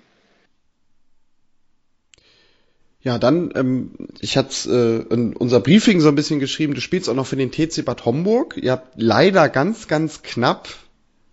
[3.01, 7.09] Ja, dann, ähm, ich hatte äh, in unser Briefing so ein bisschen geschrieben, du spielst
[7.09, 8.57] auch noch für den TC Bad Homburg.
[8.57, 10.69] Ihr habt leider ganz, ganz knapp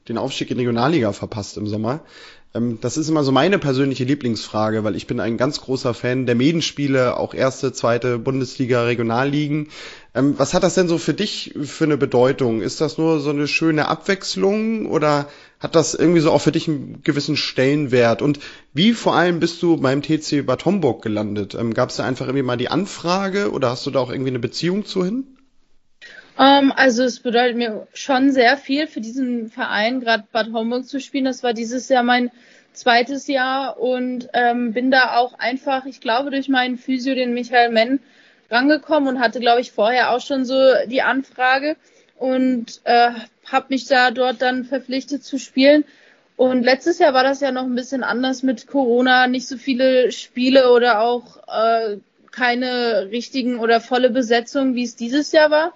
[0.07, 2.01] den Aufstieg in die Regionalliga verpasst im Sommer.
[2.53, 6.25] Ähm, das ist immer so meine persönliche Lieblingsfrage, weil ich bin ein ganz großer Fan
[6.25, 9.69] der Medenspiele, auch erste, zweite Bundesliga, Regionalligen.
[10.13, 12.61] Ähm, was hat das denn so für dich für eine Bedeutung?
[12.61, 15.27] Ist das nur so eine schöne Abwechslung oder
[15.59, 18.21] hat das irgendwie so auch für dich einen gewissen Stellenwert?
[18.21, 18.39] Und
[18.73, 21.55] wie vor allem bist du beim TC Bad Homburg gelandet?
[21.55, 24.31] Ähm, Gab es da einfach irgendwie mal die Anfrage oder hast du da auch irgendwie
[24.31, 25.32] eine Beziehung zu hin?
[26.35, 30.87] Um, ähm, also es bedeutet mir schon sehr viel für diesen Verein, gerade Bad Homburg
[30.87, 31.25] zu spielen.
[31.25, 32.31] Das war dieses Jahr mein
[32.73, 37.71] zweites Jahr und ähm, bin da auch einfach, ich glaube, durch meinen Physio, den Michael
[37.71, 37.99] Menn,
[38.49, 41.75] rangekommen und hatte, glaube ich, vorher auch schon so die Anfrage
[42.17, 43.11] und äh,
[43.51, 45.85] habe mich da dort dann verpflichtet zu spielen.
[46.35, 50.11] Und letztes Jahr war das ja noch ein bisschen anders mit Corona, nicht so viele
[50.11, 51.97] Spiele oder auch äh,
[52.31, 55.73] keine richtigen oder volle Besetzung, wie es dieses Jahr war.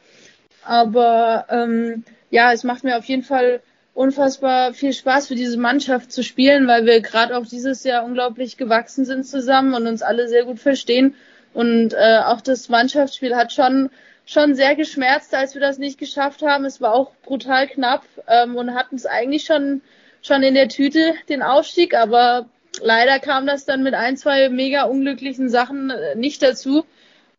[0.68, 3.62] Aber ähm, ja, es macht mir auf jeden Fall
[3.94, 8.58] unfassbar viel Spaß für diese Mannschaft zu spielen, weil wir gerade auch dieses Jahr unglaublich
[8.58, 11.16] gewachsen sind zusammen und uns alle sehr gut verstehen.
[11.54, 13.90] Und äh, auch das Mannschaftsspiel hat schon
[14.26, 16.66] schon sehr geschmerzt, als wir das nicht geschafft haben.
[16.66, 19.82] Es war auch brutal knapp ähm, und hatten es eigentlich schon
[20.22, 22.48] schon in der Tüte den Aufstieg, aber
[22.82, 26.86] leider kam das dann mit ein zwei mega unglücklichen Sachen äh, nicht dazu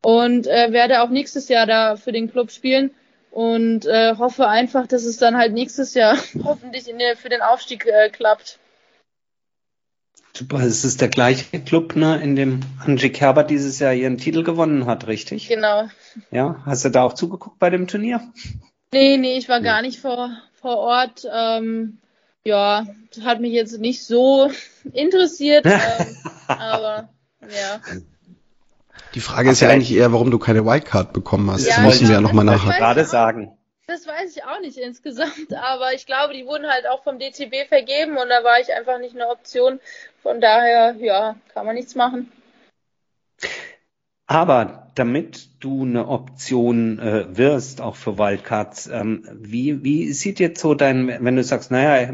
[0.01, 2.91] und äh, werde auch nächstes Jahr da für den Club spielen
[3.31, 7.87] und äh, hoffe einfach, dass es dann halt nächstes Jahr hoffentlich der, für den Aufstieg
[7.87, 8.59] äh, klappt.
[10.37, 14.45] Super, es ist der gleiche Club, ne, in dem Angie Kerber dieses Jahr ihren Titel
[14.45, 15.49] gewonnen hat, richtig?
[15.49, 15.88] Genau.
[16.31, 18.21] Ja, hast du da auch zugeguckt bei dem Turnier?
[18.93, 21.27] Nee, nee, ich war gar nicht vor, vor Ort.
[21.31, 21.99] Ähm,
[22.45, 22.87] ja,
[23.25, 24.51] hat mich jetzt nicht so
[24.93, 27.09] interessiert, ähm, aber
[27.43, 27.81] ja.
[29.14, 31.66] Die Frage ist ja eigentlich eher, warum du keine Wildcard bekommen hast.
[31.66, 32.78] Ja, das müssen wir ja nochmal das- Ich nachhaken.
[32.78, 33.58] gerade sagen.
[33.87, 37.66] Das weiß ich auch nicht insgesamt, aber ich glaube, die wurden halt auch vom DTB
[37.66, 39.80] vergeben und da war ich einfach nicht eine Option.
[40.22, 42.30] Von daher, ja, kann man nichts machen.
[44.31, 50.61] Aber damit du eine Option äh, wirst, auch für Wildcards, ähm, wie, wie sieht jetzt
[50.61, 52.12] so dein, wenn du sagst, naja,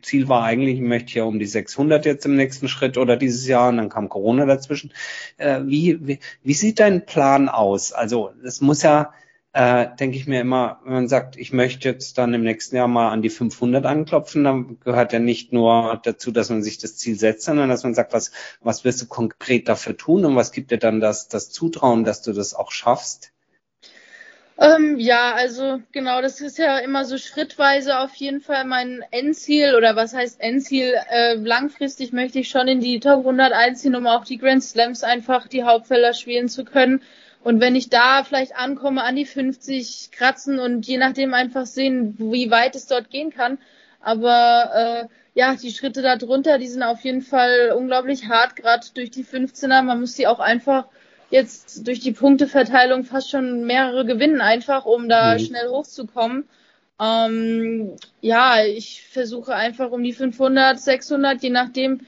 [0.00, 3.48] Ziel war eigentlich, ich möchte ja um die 600 jetzt im nächsten Schritt oder dieses
[3.48, 4.92] Jahr und dann kam Corona dazwischen.
[5.38, 7.92] Äh, wie, wie, wie sieht dein Plan aus?
[7.92, 9.12] Also, es muss ja,
[9.56, 12.88] äh, denke ich mir immer, wenn man sagt, ich möchte jetzt dann im nächsten Jahr
[12.88, 16.98] mal an die 500 anklopfen, dann gehört ja nicht nur dazu, dass man sich das
[16.98, 20.52] Ziel setzt, sondern dass man sagt, was, was wirst du konkret dafür tun und was
[20.52, 23.32] gibt dir dann das, das Zutrauen, dass du das auch schaffst?
[24.58, 29.74] Ähm, ja, also genau, das ist ja immer so schrittweise auf jeden Fall mein Endziel
[29.74, 30.92] oder was heißt Endziel?
[31.10, 35.02] Äh, langfristig möchte ich schon in die Top 100 einziehen, um auch die Grand Slams
[35.02, 37.00] einfach die Hauptfelder spielen zu können.
[37.46, 42.16] Und wenn ich da vielleicht ankomme, an die 50 kratzen und je nachdem einfach sehen,
[42.18, 43.58] wie weit es dort gehen kann.
[44.00, 48.84] Aber äh, ja, die Schritte da drunter, die sind auf jeden Fall unglaublich hart, gerade
[48.94, 49.82] durch die 15er.
[49.82, 50.86] Man muss die auch einfach
[51.30, 55.38] jetzt durch die Punkteverteilung fast schon mehrere gewinnen, einfach um da Mhm.
[55.38, 56.48] schnell hochzukommen.
[57.00, 62.00] Ähm, ja, ich versuche einfach um die 500, 600, je nachdem,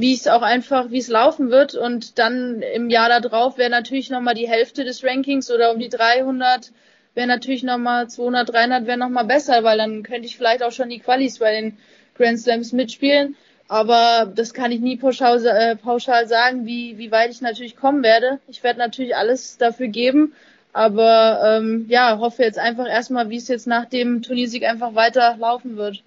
[0.00, 1.74] wie es auch einfach, wie es laufen wird.
[1.74, 5.88] Und dann im Jahr darauf wäre natürlich nochmal die Hälfte des Rankings oder um die
[5.88, 6.70] 300
[7.14, 10.88] wäre natürlich nochmal 200, 300 wäre nochmal besser, weil dann könnte ich vielleicht auch schon
[10.88, 11.76] die Qualis bei den
[12.16, 13.36] Grand Slams mitspielen.
[13.66, 18.04] Aber das kann ich nie pauschal, äh, pauschal sagen, wie, wie weit ich natürlich kommen
[18.04, 18.38] werde.
[18.46, 20.32] Ich werde natürlich alles dafür geben.
[20.72, 25.36] Aber ähm, ja, hoffe jetzt einfach erstmal, wie es jetzt nach dem Turniersieg einfach weiter
[25.38, 26.04] laufen wird.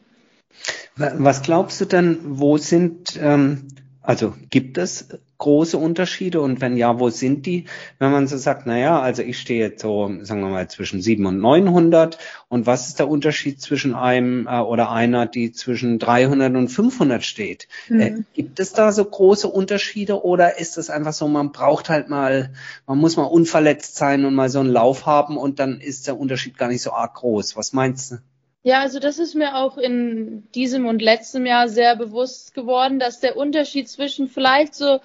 [0.95, 3.67] Was glaubst du denn, wo sind ähm,
[4.03, 7.65] Also gibt es große Unterschiede und wenn ja, wo sind die?
[7.99, 11.01] Wenn man so sagt, na ja, also ich stehe jetzt so, sagen wir mal, zwischen
[11.01, 15.99] 7 und 900 und was ist der Unterschied zwischen einem äh, oder einer, die zwischen
[15.99, 17.67] 300 und 500 steht?
[17.89, 17.99] Mhm.
[17.99, 22.09] Äh, gibt es da so große Unterschiede oder ist es einfach so, man braucht halt
[22.09, 22.53] mal,
[22.87, 26.19] man muss mal unverletzt sein und mal so einen Lauf haben und dann ist der
[26.19, 27.55] Unterschied gar nicht so arg groß?
[27.55, 28.17] Was meinst du?
[28.63, 33.19] Ja, also das ist mir auch in diesem und letztem Jahr sehr bewusst geworden, dass
[33.19, 34.99] der Unterschied zwischen vielleicht so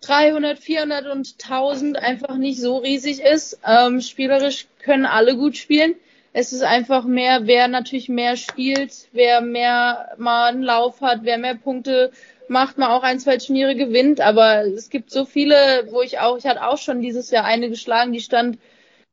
[0.00, 3.60] 300, 400 und 1000 einfach nicht so riesig ist.
[3.66, 5.96] Ähm, spielerisch können alle gut spielen.
[6.32, 11.36] Es ist einfach mehr, wer natürlich mehr spielt, wer mehr mal einen Lauf hat, wer
[11.36, 12.10] mehr Punkte
[12.48, 14.20] macht, mal auch ein, zwei Turniere gewinnt.
[14.22, 17.68] Aber es gibt so viele, wo ich auch, ich hatte auch schon dieses Jahr eine
[17.68, 18.58] geschlagen, die stand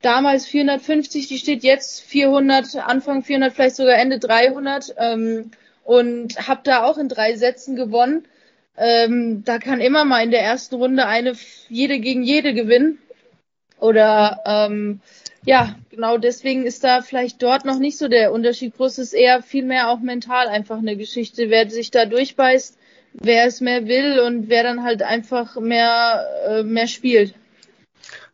[0.01, 5.51] damals 450, die steht jetzt 400, Anfang 400, vielleicht sogar Ende 300 ähm,
[5.83, 8.27] und habe da auch in drei Sätzen gewonnen.
[8.77, 11.33] Ähm, da kann immer mal in der ersten Runde eine
[11.69, 12.99] jede gegen jede gewinnen.
[13.79, 15.01] Oder ähm,
[15.45, 18.97] ja, genau deswegen ist da vielleicht dort noch nicht so der Unterschied groß.
[18.97, 22.77] Es ist eher vielmehr auch mental einfach eine Geschichte, wer sich da durchbeißt,
[23.13, 27.35] wer es mehr will und wer dann halt einfach mehr, äh, mehr spielt.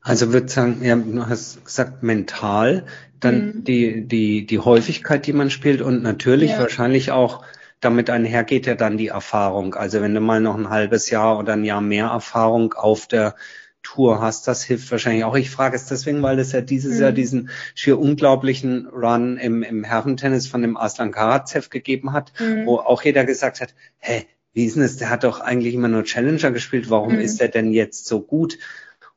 [0.02, 2.86] Also würde sagen, ja, du hast gesagt mental,
[3.20, 3.64] dann mhm.
[3.64, 6.60] die, die, die Häufigkeit, die man spielt und natürlich ja.
[6.60, 7.44] wahrscheinlich auch
[7.82, 9.76] damit einhergeht ja dann die Erfahrung.
[9.76, 13.36] Also wenn du mal noch ein halbes Jahr oder ein Jahr mehr Erfahrung auf der
[13.84, 15.36] Tour hast, das hilft wahrscheinlich auch.
[15.36, 17.02] Ich frage es deswegen, weil es ja dieses mhm.
[17.02, 22.68] Jahr diesen schier unglaublichen Run im, im Herrentennis von dem Aslan Karatsev gegeben hat, mhm.
[22.68, 24.98] wo auch jeder gesagt hat, hä, wie ist denn das?
[24.98, 26.90] Der hat doch eigentlich immer nur Challenger gespielt.
[26.90, 27.22] Warum mhm.
[27.22, 28.60] ist er denn jetzt so gut?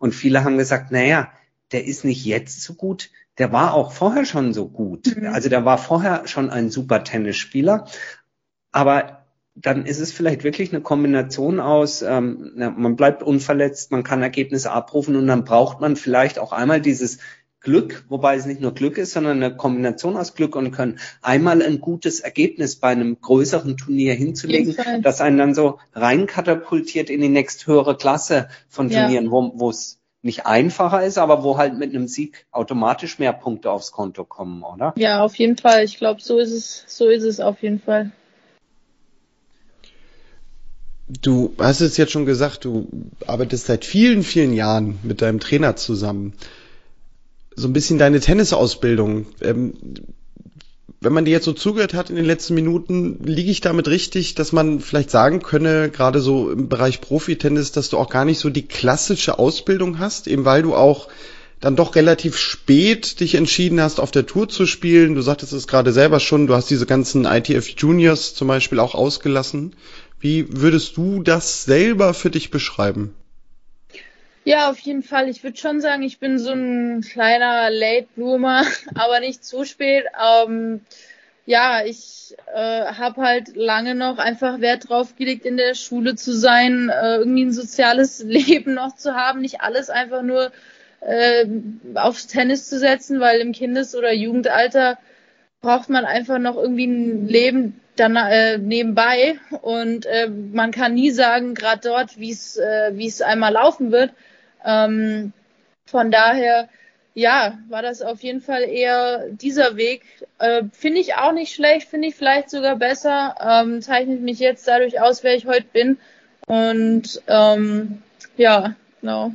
[0.05, 1.33] Und viele haben gesagt, naja,
[1.73, 5.17] der ist nicht jetzt so gut, der war auch vorher schon so gut.
[5.17, 5.29] Mhm.
[5.29, 7.87] Also der war vorher schon ein super Tennisspieler.
[8.71, 9.25] Aber
[9.55, 14.73] dann ist es vielleicht wirklich eine Kombination aus, ähm, man bleibt unverletzt, man kann Ergebnisse
[14.73, 17.17] abrufen und dann braucht man vielleicht auch einmal dieses
[17.65, 21.63] Glück, wobei es nicht nur Glück ist, sondern eine Kombination aus Glück und Können, einmal
[21.63, 27.29] ein gutes Ergebnis bei einem größeren Turnier hinzulegen, das einen dann so reinkatapultiert in die
[27.29, 29.31] nächsthöhere Klasse von Turnieren, ja.
[29.31, 33.93] wo es nicht einfacher ist, aber wo halt mit einem Sieg automatisch mehr Punkte aufs
[33.93, 34.95] Konto kommen, oder?
[34.97, 35.85] Ja, auf jeden Fall.
[35.85, 38.13] Ich glaube, so ist es, so ist es auf jeden Fall.
[41.21, 42.89] Du hast es jetzt schon gesagt, du
[43.27, 46.33] arbeitest seit vielen, vielen Jahren mit deinem Trainer zusammen
[47.57, 49.27] so ein bisschen deine Tennisausbildung.
[49.41, 49.75] Ähm,
[51.01, 54.35] wenn man dir jetzt so zugehört hat in den letzten Minuten, liege ich damit richtig,
[54.35, 58.39] dass man vielleicht sagen könne, gerade so im Bereich Profitennis, dass du auch gar nicht
[58.39, 61.09] so die klassische Ausbildung hast, eben weil du auch
[61.61, 65.15] dann doch relativ spät dich entschieden hast, auf der Tour zu spielen.
[65.15, 68.95] Du sagtest es gerade selber schon, du hast diese ganzen ITF Juniors zum Beispiel auch
[68.95, 69.75] ausgelassen.
[70.21, 73.15] Wie würdest du das selber für dich beschreiben?
[74.45, 75.29] Ja, auf jeden Fall.
[75.29, 78.65] Ich würde schon sagen, ich bin so ein kleiner Late Bloomer,
[78.95, 80.05] aber nicht zu spät.
[80.23, 80.81] Ähm,
[81.47, 86.33] ja, ich äh, habe halt lange noch einfach Wert drauf gelegt, in der Schule zu
[86.35, 90.53] sein, äh, irgendwie ein soziales Leben noch zu haben, nicht alles einfach nur
[91.01, 91.47] äh,
[91.95, 94.99] aufs Tennis zu setzen, weil im Kindes- oder Jugendalter
[95.63, 101.11] braucht man einfach noch irgendwie ein Leben dann äh, nebenbei und äh, man kann nie
[101.11, 104.13] sagen, gerade dort, wie es äh, wie es einmal laufen wird.
[104.65, 105.33] Ähm,
[105.87, 106.69] von daher,
[107.15, 110.03] ja, war das auf jeden Fall eher dieser Weg.
[110.39, 113.37] Äh, finde ich auch nicht schlecht, finde ich vielleicht sogar besser.
[113.41, 115.99] Ähm, zeichnet mich jetzt dadurch aus, wer ich heute bin.
[116.47, 118.03] Und ähm,
[118.37, 119.33] ja, genau.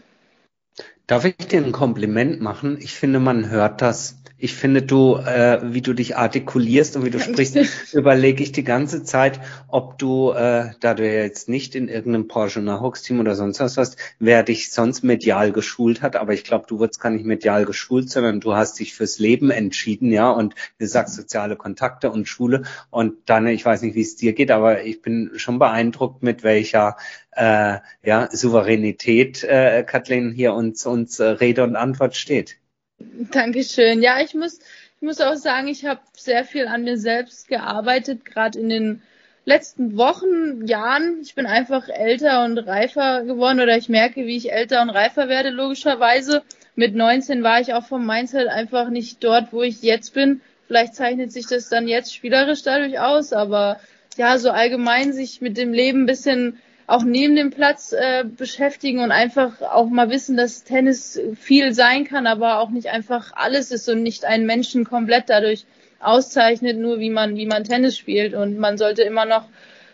[1.07, 2.77] Darf ich dir ein Kompliment machen?
[2.79, 7.09] Ich finde, man hört das ich finde, du, äh, wie du dich artikulierst und wie
[7.09, 7.57] du sprichst,
[7.93, 12.29] überlege ich die ganze Zeit, ob du, äh, da du ja jetzt nicht in irgendeinem
[12.29, 16.15] Porsche Nachwuchsteam oder sonst was hast, wer dich sonst medial geschult hat.
[16.15, 19.51] Aber ich glaube, du wurdest gar nicht medial geschult, sondern du hast dich fürs Leben
[19.51, 20.31] entschieden, ja.
[20.31, 22.63] Und du sagst soziale Kontakte und Schule.
[22.91, 26.43] Und dann, ich weiß nicht, wie es dir geht, aber ich bin schon beeindruckt, mit
[26.43, 26.95] welcher
[27.31, 32.57] äh, ja, Souveränität äh, Kathleen hier uns, uns äh, Rede und Antwort steht.
[32.99, 34.01] Dankeschön.
[34.01, 38.25] Ja, ich muss, ich muss auch sagen, ich habe sehr viel an mir selbst gearbeitet,
[38.25, 39.01] gerade in den
[39.45, 41.19] letzten Wochen, Jahren.
[41.21, 45.29] Ich bin einfach älter und reifer geworden oder ich merke, wie ich älter und reifer
[45.29, 46.43] werde, logischerweise.
[46.75, 50.41] Mit 19 war ich auch vom Mindset einfach nicht dort, wo ich jetzt bin.
[50.67, 53.79] Vielleicht zeichnet sich das dann jetzt spielerisch dadurch aus, aber
[54.17, 56.59] ja, so allgemein sich mit dem Leben ein bisschen
[56.89, 62.03] auch neben dem Platz äh, beschäftigen und einfach auch mal wissen, dass Tennis viel sein
[62.03, 65.65] kann, aber auch nicht einfach alles ist und nicht einen Menschen komplett dadurch
[65.99, 68.33] auszeichnet, nur wie man, wie man Tennis spielt.
[68.33, 69.45] Und man sollte immer noch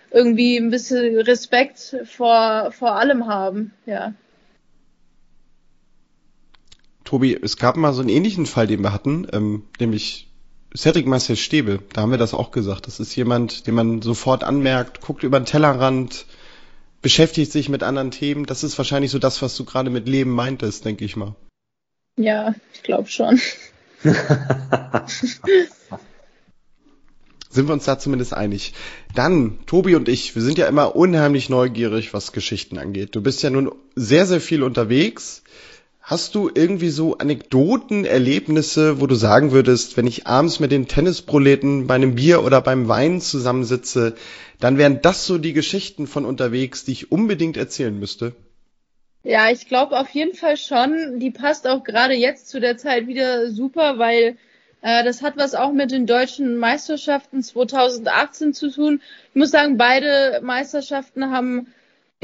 [0.09, 4.13] irgendwie ein bisschen Respekt vor, vor allem haben, ja.
[7.03, 10.29] Tobi, es gab mal so einen ähnlichen Fall, den wir hatten, ähm, nämlich
[10.75, 11.79] Cedric Marcel Stäbe.
[11.93, 12.87] Da haben wir das auch gesagt.
[12.87, 16.25] Das ist jemand, den man sofort anmerkt, guckt über den Tellerrand,
[17.05, 18.47] beschäftigt sich mit anderen Themen.
[18.47, 21.35] Das ist wahrscheinlich so das, was du gerade mit Leben meintest, denke ich mal.
[22.17, 23.39] Ja, ich glaube schon.
[27.51, 28.73] Sind wir uns da zumindest einig.
[29.13, 33.15] Dann, Tobi und ich, wir sind ja immer unheimlich neugierig, was Geschichten angeht.
[33.15, 35.43] Du bist ja nun sehr, sehr viel unterwegs.
[36.07, 40.87] Hast du irgendwie so Anekdoten, Erlebnisse, wo du sagen würdest, wenn ich abends mit den
[40.87, 44.13] Tennisproleten bei einem Bier oder beim Wein zusammensitze,
[44.59, 48.35] dann wären das so die Geschichten von unterwegs, die ich unbedingt erzählen müsste?
[49.23, 51.19] Ja, ich glaube auf jeden Fall schon.
[51.19, 54.37] Die passt auch gerade jetzt zu der Zeit wieder super, weil
[54.83, 59.01] äh, das hat was auch mit den deutschen Meisterschaften 2018 zu tun.
[59.29, 61.73] Ich muss sagen, beide Meisterschaften haben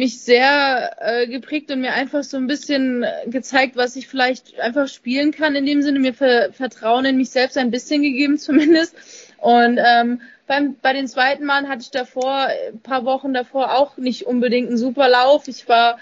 [0.01, 4.87] mich sehr äh, geprägt und mir einfach so ein bisschen gezeigt, was ich vielleicht einfach
[4.87, 8.95] spielen kann in dem Sinne, mir ver Vertrauen in mich selbst ein bisschen gegeben zumindest.
[9.37, 13.97] Und ähm, beim, bei den zweiten Malen hatte ich davor, ein paar Wochen davor auch
[13.97, 15.47] nicht unbedingt einen super Lauf.
[15.47, 15.99] Ich war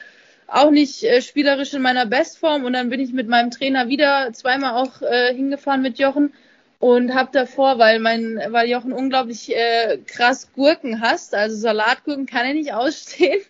[0.48, 4.32] auch nicht äh, spielerisch in meiner Bestform und dann bin ich mit meinem Trainer wieder
[4.32, 6.32] zweimal auch äh, hingefahren mit Jochen
[6.80, 12.46] und habe davor, weil mein, weil Jochen unglaublich äh, krass Gurken hasst, also Salatgurken kann
[12.46, 13.42] er nicht ausstehen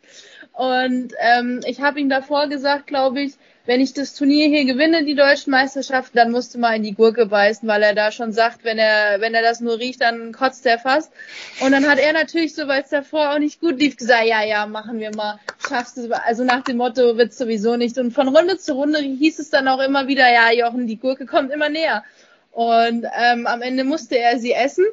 [0.60, 3.36] und ähm, ich habe ihm davor gesagt, glaube ich,
[3.66, 6.96] wenn ich das Turnier hier gewinne, die deutschen Meisterschaften, dann musst du mal in die
[6.96, 10.34] Gurke beißen, weil er da schon sagt, wenn er, wenn er das nur riecht, dann
[10.34, 11.14] kotzt er fast.
[11.62, 14.44] Und dann hat er natürlich, so weil es davor auch nicht gut lief, gesagt, ja,
[14.44, 17.98] ja, machen wir mal, schaffst du Also nach dem Motto wird's sowieso nicht.
[17.98, 21.26] Und von Runde zu Runde hieß es dann auch immer wieder, ja, Jochen, die Gurke
[21.26, 22.04] kommt immer näher.
[22.52, 24.86] Und ähm, am Ende musste er sie essen.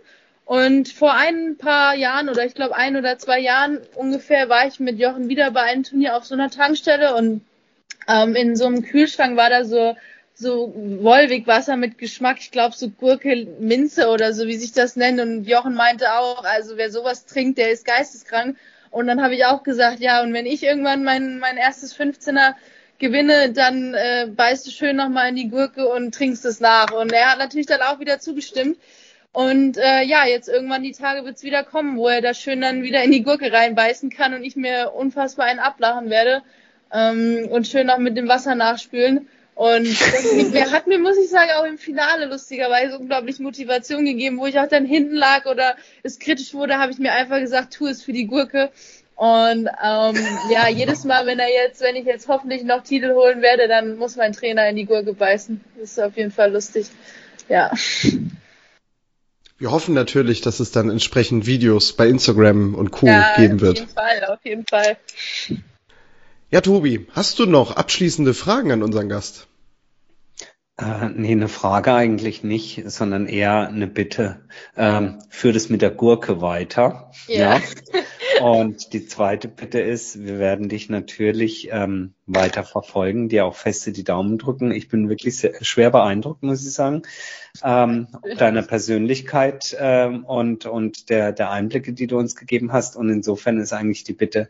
[0.47, 4.79] Und vor ein paar Jahren oder ich glaube ein oder zwei Jahren ungefähr war ich
[4.79, 7.45] mit Jochen wieder bei einem Turnier auf so einer Tankstelle und
[8.09, 9.97] ähm, in so einem Kühlschrank war da so
[10.39, 15.19] so Wolwig-Wasser mit Geschmack, ich glaube so Gurke, Minze oder so, wie sich das nennt.
[15.19, 18.57] Und Jochen meinte auch, also wer sowas trinkt, der ist geisteskrank.
[18.91, 22.55] Und dann habe ich auch gesagt, ja, und wenn ich irgendwann mein, mein erstes 15er
[22.99, 26.93] gewinne, dann äh, beißt du schön nochmal in die Gurke und trinkst es nach.
[26.93, 28.77] Und er hat natürlich dann auch wieder zugestimmt.
[29.37, 32.83] Und äh, ja, jetzt irgendwann die Tage wird's wieder kommen, wo er da schön dann
[32.83, 36.41] wieder in die Gurke reinbeißen kann und ich mir unfassbar einen ablachen werde
[36.91, 39.29] ähm, und schön noch mit dem Wasser nachspülen.
[39.55, 39.95] Und
[40.55, 44.59] er hat mir, muss ich sagen, auch im Finale lustigerweise unglaublich Motivation gegeben, wo ich
[44.59, 48.03] auch dann hinten lag oder es kritisch wurde, habe ich mir einfach gesagt, tu es
[48.03, 48.71] für die Gurke.
[49.17, 50.17] Und ähm,
[50.51, 53.99] ja, jedes Mal, wenn er jetzt, wenn ich jetzt hoffentlich noch Titel holen werde, dann
[53.99, 55.63] muss mein Trainer in die Gurke beißen.
[55.79, 56.87] Das ist auf jeden Fall lustig.
[57.51, 57.71] Ja.
[59.59, 63.07] Wir hoffen natürlich, dass es dann entsprechend Videos bei Instagram und Co.
[63.07, 63.81] Ja, geben wird.
[63.81, 64.97] Auf jeden Fall, auf jeden Fall.
[66.51, 69.49] Ja, Tobi, hast du noch abschließende Fragen an unseren Gast?
[70.79, 74.45] Äh, nee, eine Frage eigentlich nicht, sondern eher eine Bitte.
[74.77, 77.11] Ähm, führ das mit der Gurke weiter.
[77.27, 77.57] Ja.
[77.57, 77.61] ja.
[78.41, 83.93] Und die zweite Bitte ist, wir werden dich natürlich ähm, weiter verfolgen, dir auch feste
[83.93, 84.71] die Daumen drücken.
[84.73, 87.03] Ich bin wirklich sehr, schwer beeindruckt, muss ich sagen,
[87.63, 88.09] ähm,
[88.39, 92.97] deiner Persönlichkeit ähm, und, und der, der Einblicke, die du uns gegeben hast.
[92.97, 94.49] Und insofern ist eigentlich die Bitte,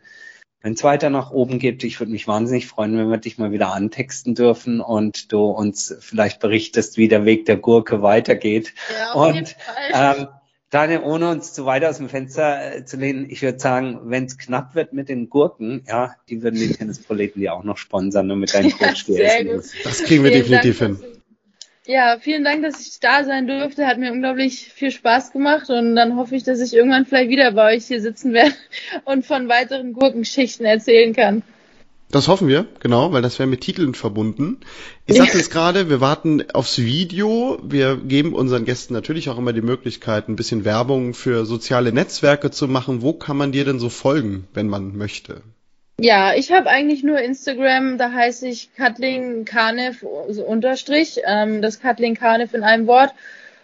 [0.61, 3.51] wenn es weiter nach oben geht, ich würde mich wahnsinnig freuen, wenn wir dich mal
[3.51, 8.73] wieder antexten dürfen und du uns vielleicht berichtest, wie der Weg der Gurke weitergeht.
[8.97, 10.15] Ja, auf und jeden Fall.
[10.17, 10.27] Ähm,
[10.69, 14.25] Daniel, ohne uns zu weit aus dem Fenster äh, zu lehnen, ich würde sagen, wenn
[14.25, 18.29] es knapp wird mit den Gurken, ja, die würden die Tennisproleten die auch noch sponsern
[18.31, 19.43] und mit deinen Coach ja,
[19.83, 21.17] Das kriegen wir vielen definitiv Dank, hin.
[21.85, 23.87] Ja, vielen Dank, dass ich da sein durfte.
[23.87, 27.53] Hat mir unglaublich viel Spaß gemacht und dann hoffe ich, dass ich irgendwann vielleicht wieder
[27.53, 28.53] bei euch hier sitzen werde
[29.05, 31.43] und von weiteren Gurkenschichten erzählen kann.
[32.09, 34.61] Das hoffen wir, genau, weil das wäre mit Titeln verbunden.
[35.05, 37.59] Ich sagte es gerade, wir warten aufs Video.
[37.61, 42.49] Wir geben unseren Gästen natürlich auch immer die Möglichkeit, ein bisschen Werbung für soziale Netzwerke
[42.49, 43.01] zu machen.
[43.01, 45.41] Wo kann man dir denn so folgen, wenn man möchte?
[45.99, 52.15] Ja, ich habe eigentlich nur Instagram, da heiße ich Kathleen also unterstrich, ähm, das Kathleen
[52.15, 53.13] Kanev in einem Wort.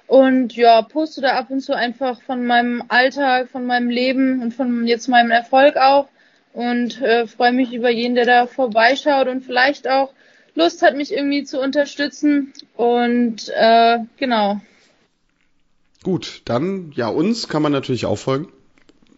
[0.08, 4.54] Und ja, poste da ab und zu einfach von meinem Alltag, von meinem Leben und
[4.54, 6.10] von jetzt meinem Erfolg auch
[6.54, 10.14] und äh, freue mich über jeden, der da vorbeischaut und vielleicht auch
[10.56, 12.54] Lust hat, mich irgendwie zu unterstützen.
[12.76, 14.62] Und äh, genau.
[16.04, 18.52] Gut, dann ja, uns kann man natürlich auch folgen.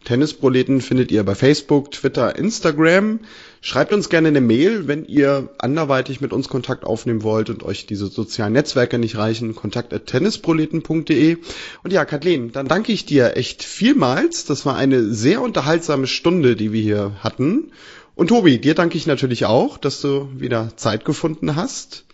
[0.05, 3.19] Tennisproleten findet ihr bei Facebook, Twitter, Instagram.
[3.59, 7.85] Schreibt uns gerne eine Mail, wenn ihr anderweitig mit uns Kontakt aufnehmen wollt und euch
[7.85, 9.55] diese sozialen Netzwerke nicht reichen.
[9.55, 11.37] Kontakt at tennisproleten.de.
[11.83, 14.45] Und ja, Kathleen, dann danke ich dir echt vielmals.
[14.45, 17.71] Das war eine sehr unterhaltsame Stunde, die wir hier hatten.
[18.15, 22.05] Und Tobi, dir danke ich natürlich auch, dass du wieder Zeit gefunden hast.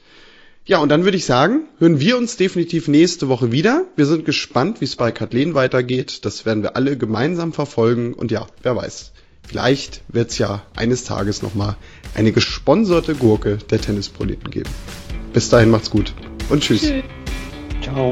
[0.63, 3.85] Ja, und dann würde ich sagen, hören wir uns definitiv nächste Woche wieder.
[3.95, 6.23] Wir sind gespannt, wie es bei Kathleen weitergeht.
[6.23, 8.13] Das werden wir alle gemeinsam verfolgen.
[8.13, 9.11] Und ja, wer weiß,
[9.47, 11.77] vielleicht wird es ja eines Tages nochmal
[12.13, 14.69] eine gesponserte Gurke der Tennisproleten geben.
[15.33, 16.13] Bis dahin macht's gut
[16.49, 16.81] und tschüss.
[16.81, 17.03] tschüss.
[17.81, 18.11] Ciao.